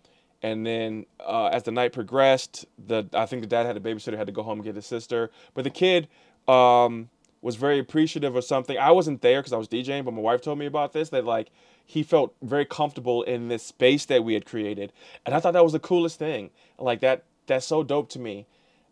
And 0.42 0.66
then 0.66 1.06
uh, 1.20 1.48
as 1.48 1.64
the 1.64 1.72
night 1.72 1.94
progressed, 1.94 2.66
the 2.78 3.10
I 3.14 3.26
think 3.26 3.42
the 3.42 3.48
dad 3.48 3.66
had 3.66 3.76
a 3.76 3.80
babysitter, 3.80 4.18
had 4.18 4.28
to 4.28 4.34
go 4.34 4.44
home 4.44 4.60
and 4.60 4.64
get 4.64 4.76
his 4.76 4.86
sister. 4.86 5.32
But 5.54 5.64
the 5.64 5.70
kid 5.70 6.08
um, 6.48 7.10
was 7.42 7.56
very 7.56 7.80
appreciative 7.80 8.36
of 8.36 8.44
something. 8.44 8.78
I 8.78 8.92
wasn't 8.92 9.22
there 9.22 9.40
because 9.40 9.54
I 9.54 9.58
was 9.58 9.68
DJing, 9.68 10.06
but 10.06 10.14
my 10.14 10.22
wife 10.22 10.42
told 10.42 10.60
me 10.60 10.68
about 10.68 10.94
this 10.94 11.10
that 11.10 11.26
like 11.26 11.50
he 11.90 12.04
felt 12.04 12.36
very 12.42 12.66
comfortable 12.66 13.24
in 13.24 13.48
this 13.48 13.64
space 13.64 14.06
that 14.06 14.22
we 14.24 14.34
had 14.34 14.46
created, 14.46 14.92
and 15.26 15.34
I 15.34 15.40
thought 15.40 15.54
that 15.54 15.64
was 15.64 15.72
the 15.72 15.80
coolest 15.80 16.20
thing. 16.20 16.52
Like 16.78 17.00
that, 17.00 17.24
that's 17.48 17.66
so 17.66 17.82
dope 17.82 18.10
to 18.10 18.20
me. 18.20 18.46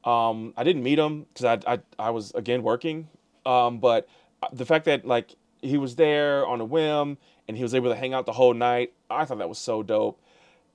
Um, 0.05 0.53
I 0.55 0.63
didn't 0.63 0.81
meet 0.81 0.97
him 0.97 1.25
because 1.33 1.61
I, 1.67 1.73
I 1.73 1.79
I 1.99 2.09
was 2.11 2.31
again 2.35 2.63
working, 2.63 3.09
um, 3.45 3.79
but 3.79 4.07
the 4.53 4.65
fact 4.65 4.85
that 4.85 5.05
like 5.05 5.35
he 5.61 5.77
was 5.77 5.97
there 5.97 6.45
on 6.47 6.61
a 6.61 6.65
whim 6.65 7.17
and 7.49 7.57
he 7.57 7.63
was 7.63 7.75
able 7.75 7.89
to 7.89 7.95
hang 7.95 8.13
out 8.13 8.25
the 8.25 8.31
whole 8.31 8.53
night, 8.53 8.93
I 9.09 9.25
thought 9.25 9.39
that 9.39 9.49
was 9.49 9.57
so 9.57 9.83
dope, 9.83 10.21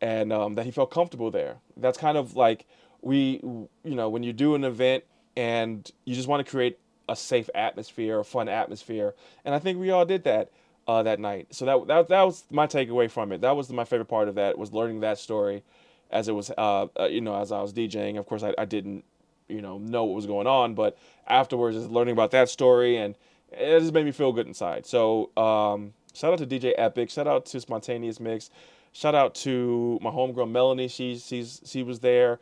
and 0.02 0.30
um, 0.30 0.56
that 0.56 0.66
he 0.66 0.70
felt 0.70 0.90
comfortable 0.90 1.30
there. 1.30 1.56
That's 1.74 1.96
kind 1.96 2.18
of 2.18 2.36
like 2.36 2.66
we, 3.00 3.40
you 3.42 3.68
know, 3.82 4.10
when 4.10 4.22
you 4.22 4.34
do 4.34 4.54
an 4.54 4.64
event 4.64 5.04
and 5.36 5.90
you 6.04 6.14
just 6.14 6.28
want 6.28 6.44
to 6.44 6.50
create 6.50 6.78
a 7.08 7.16
safe 7.16 7.48
atmosphere, 7.54 8.18
a 8.20 8.24
fun 8.24 8.46
atmosphere, 8.50 9.14
and 9.42 9.54
I 9.54 9.58
think 9.58 9.78
we 9.78 9.90
all 9.90 10.04
did 10.04 10.24
that 10.24 10.50
uh, 10.90 11.04
that 11.04 11.20
night. 11.20 11.46
So 11.54 11.64
that, 11.66 11.86
that 11.86 12.08
that 12.08 12.22
was 12.22 12.44
my 12.50 12.66
takeaway 12.66 13.08
from 13.08 13.30
it. 13.30 13.42
That 13.42 13.54
was 13.54 13.70
my 13.70 13.84
favorite 13.84 14.08
part 14.08 14.26
of 14.26 14.34
that 14.34 14.58
was 14.58 14.72
learning 14.72 15.00
that 15.00 15.18
story, 15.18 15.62
as 16.10 16.26
it 16.26 16.32
was, 16.32 16.50
uh, 16.58 16.88
uh, 16.98 17.04
you 17.04 17.20
know, 17.20 17.40
as 17.40 17.52
I 17.52 17.62
was 17.62 17.72
DJing. 17.72 18.18
Of 18.18 18.26
course, 18.26 18.42
I, 18.42 18.54
I 18.58 18.64
didn't, 18.64 19.04
you 19.48 19.62
know, 19.62 19.78
know 19.78 20.04
what 20.04 20.16
was 20.16 20.26
going 20.26 20.48
on, 20.48 20.74
but 20.74 20.98
afterwards, 21.28 21.76
just 21.76 21.90
learning 21.90 22.12
about 22.12 22.32
that 22.32 22.48
story 22.48 22.96
and 22.96 23.14
it 23.52 23.78
just 23.80 23.92
made 23.92 24.04
me 24.04 24.10
feel 24.10 24.32
good 24.32 24.48
inside. 24.48 24.84
So 24.84 25.30
um, 25.36 25.92
shout 26.12 26.32
out 26.32 26.40
to 26.40 26.46
DJ 26.46 26.72
Epic. 26.76 27.08
Shout 27.10 27.28
out 27.28 27.46
to 27.46 27.60
Spontaneous 27.60 28.18
Mix. 28.18 28.50
Shout 28.92 29.14
out 29.14 29.36
to 29.36 29.98
my 30.02 30.10
homegirl 30.10 30.50
Melanie. 30.50 30.88
She 30.88 31.18
she's 31.18 31.60
she 31.64 31.84
was 31.84 32.00
there. 32.00 32.40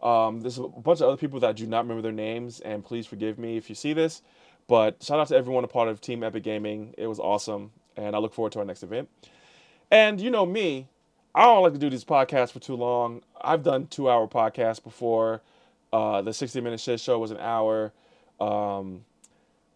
Um, 0.00 0.40
there's 0.40 0.58
a 0.58 0.68
bunch 0.68 1.00
of 1.00 1.08
other 1.08 1.16
people 1.16 1.40
that 1.40 1.48
I 1.48 1.52
do 1.52 1.66
not 1.66 1.82
remember 1.82 2.02
their 2.02 2.12
names, 2.12 2.60
and 2.60 2.84
please 2.84 3.06
forgive 3.06 3.38
me 3.38 3.56
if 3.56 3.68
you 3.68 3.74
see 3.74 3.92
this. 3.92 4.22
But 4.68 5.02
shout 5.02 5.18
out 5.18 5.28
to 5.28 5.36
everyone 5.36 5.64
a 5.64 5.68
part 5.68 5.88
of 5.88 6.00
Team 6.00 6.22
Epic 6.22 6.44
Gaming. 6.44 6.94
It 6.96 7.08
was 7.08 7.18
awesome, 7.18 7.72
and 7.98 8.14
I 8.14 8.18
look 8.18 8.32
forward 8.32 8.52
to 8.52 8.60
our 8.60 8.64
next 8.64 8.82
event. 8.82 9.08
And 9.90 10.20
you 10.20 10.30
know 10.30 10.46
me, 10.46 10.88
I 11.34 11.44
don't 11.44 11.62
like 11.62 11.72
to 11.72 11.78
do 11.78 11.90
these 11.90 12.04
podcasts 12.04 12.52
for 12.52 12.60
too 12.60 12.74
long. 12.74 13.22
I've 13.40 13.62
done 13.62 13.86
two 13.88 14.08
hour 14.08 14.26
podcasts 14.26 14.82
before. 14.82 15.42
Uh, 15.92 16.22
the 16.22 16.32
60 16.32 16.60
minute 16.60 16.80
shit 16.80 17.00
show 17.00 17.18
was 17.18 17.30
an 17.30 17.38
hour. 17.38 17.92
Um, 18.40 19.04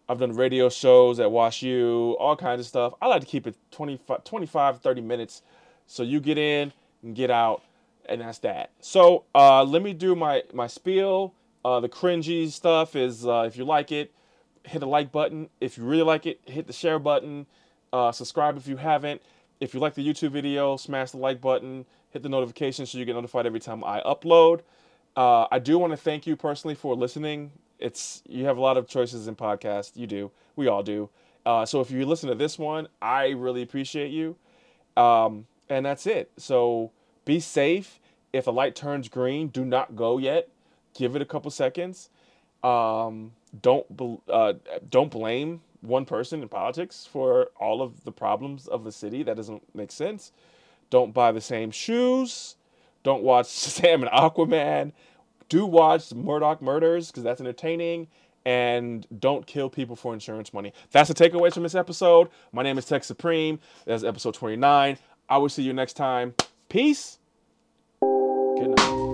I've 0.07 0.19
done 0.19 0.33
radio 0.33 0.69
shows 0.69 1.19
at 1.19 1.31
Wash 1.31 1.61
U, 1.63 2.15
all 2.19 2.35
kinds 2.35 2.61
of 2.61 2.67
stuff. 2.67 2.93
I 3.01 3.07
like 3.07 3.21
to 3.21 3.27
keep 3.27 3.47
it 3.47 3.55
25, 3.71 4.23
25 4.23 4.81
30 4.81 5.01
minutes 5.01 5.41
so 5.85 6.03
you 6.03 6.19
get 6.19 6.37
in 6.37 6.71
and 7.01 7.15
get 7.15 7.29
out, 7.29 7.61
and 8.07 8.21
that's 8.21 8.39
that. 8.39 8.71
So 8.79 9.25
uh, 9.35 9.63
let 9.63 9.81
me 9.81 9.93
do 9.93 10.15
my, 10.15 10.43
my 10.53 10.67
spiel. 10.67 11.33
Uh, 11.65 11.79
the 11.79 11.89
cringy 11.89 12.49
stuff 12.51 12.95
is 12.95 13.25
uh, 13.25 13.43
if 13.47 13.57
you 13.57 13.65
like 13.65 13.91
it, 13.91 14.13
hit 14.63 14.79
the 14.79 14.87
like 14.87 15.11
button. 15.11 15.49
If 15.59 15.77
you 15.77 15.85
really 15.85 16.03
like 16.03 16.25
it, 16.25 16.41
hit 16.45 16.67
the 16.67 16.73
share 16.73 16.99
button. 16.99 17.47
Uh, 17.93 18.11
subscribe 18.11 18.57
if 18.57 18.67
you 18.67 18.75
haven't. 18.75 19.21
If 19.59 19.73
you 19.73 19.79
like 19.79 19.93
the 19.93 20.05
YouTube 20.05 20.31
video, 20.31 20.75
smash 20.75 21.11
the 21.11 21.17
like 21.17 21.39
button. 21.39 21.85
Hit 22.09 22.23
the 22.23 22.29
notification 22.29 22.85
so 22.85 22.97
you 22.97 23.05
get 23.05 23.13
notified 23.13 23.45
every 23.45 23.59
time 23.59 23.83
I 23.83 24.01
upload. 24.01 24.61
Uh, 25.15 25.45
I 25.51 25.59
do 25.59 25.77
want 25.77 25.93
to 25.93 25.97
thank 25.97 26.27
you 26.27 26.35
personally 26.35 26.75
for 26.75 26.95
listening. 26.95 27.51
It's 27.79 28.23
you 28.27 28.45
have 28.45 28.57
a 28.57 28.61
lot 28.61 28.77
of 28.77 28.87
choices 28.87 29.27
in 29.27 29.35
podcasts. 29.35 29.91
You 29.95 30.07
do. 30.07 30.31
We 30.55 30.67
all 30.67 30.83
do. 30.83 31.09
Uh, 31.45 31.65
so 31.65 31.81
if 31.81 31.91
you 31.91 32.05
listen 32.05 32.29
to 32.29 32.35
this 32.35 32.57
one, 32.57 32.87
I 33.01 33.29
really 33.29 33.61
appreciate 33.61 34.11
you. 34.11 34.35
Um, 34.97 35.45
and 35.69 35.85
that's 35.85 36.07
it. 36.07 36.31
So 36.37 36.91
be 37.25 37.39
safe. 37.39 37.99
If 38.31 38.47
a 38.47 38.51
light 38.51 38.75
turns 38.75 39.07
green, 39.07 39.49
do 39.49 39.63
not 39.63 39.95
go 39.95 40.17
yet. 40.17 40.49
Give 40.95 41.15
it 41.15 41.21
a 41.21 41.25
couple 41.25 41.51
seconds. 41.51 42.09
Um, 42.63 43.33
don't 43.61 43.85
uh, 44.29 44.53
don't 44.89 45.11
blame 45.11 45.61
one 45.83 46.05
person 46.05 46.41
in 46.41 46.47
politics 46.47 47.07
for 47.11 47.49
all 47.59 47.81
of 47.81 48.03
the 48.03 48.11
problems 48.11 48.67
of 48.67 48.83
the 48.83 48.91
city. 48.91 49.23
That 49.23 49.35
doesn't 49.35 49.63
make 49.75 49.91
sense. 49.91 50.31
Don't 50.89 51.13
buy 51.13 51.31
the 51.31 51.41
same 51.41 51.71
shoes. 51.71 52.55
Don't 53.03 53.23
watch 53.23 53.45
Sam 53.49 54.03
and 54.03 54.11
Aquaman. 54.11 54.93
Do 55.49 55.65
watch 55.65 56.09
Murdaugh 56.09 56.61
Murders 56.61 57.07
because 57.11 57.23
that's 57.23 57.41
entertaining. 57.41 58.07
And 58.45 59.07
don't 59.19 59.47
kill 59.47 59.69
people 59.69 59.95
for 59.95 60.13
insurance 60.13 60.53
money. 60.53 60.73
That's 60.91 61.07
the 61.07 61.13
takeaways 61.13 61.53
from 61.53 61.63
this 61.63 61.75
episode. 61.75 62.29
My 62.51 62.61
name 62.61 62.77
is 62.77 62.85
Tech 62.85 63.03
Supreme. 63.05 63.59
That's 63.85 64.03
episode 64.03 64.33
29. 64.33 64.97
I 65.29 65.37
will 65.37 65.47
see 65.49 65.63
you 65.63 65.71
next 65.71 65.93
time. 65.93 66.33
Peace. 66.67 67.19
Good 68.01 68.75
night. 68.77 69.13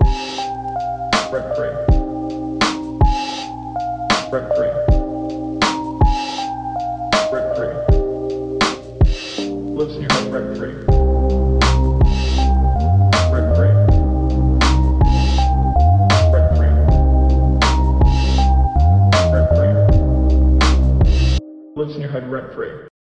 Had 22.12 22.32
rent 22.32 22.52
free. 22.56 22.89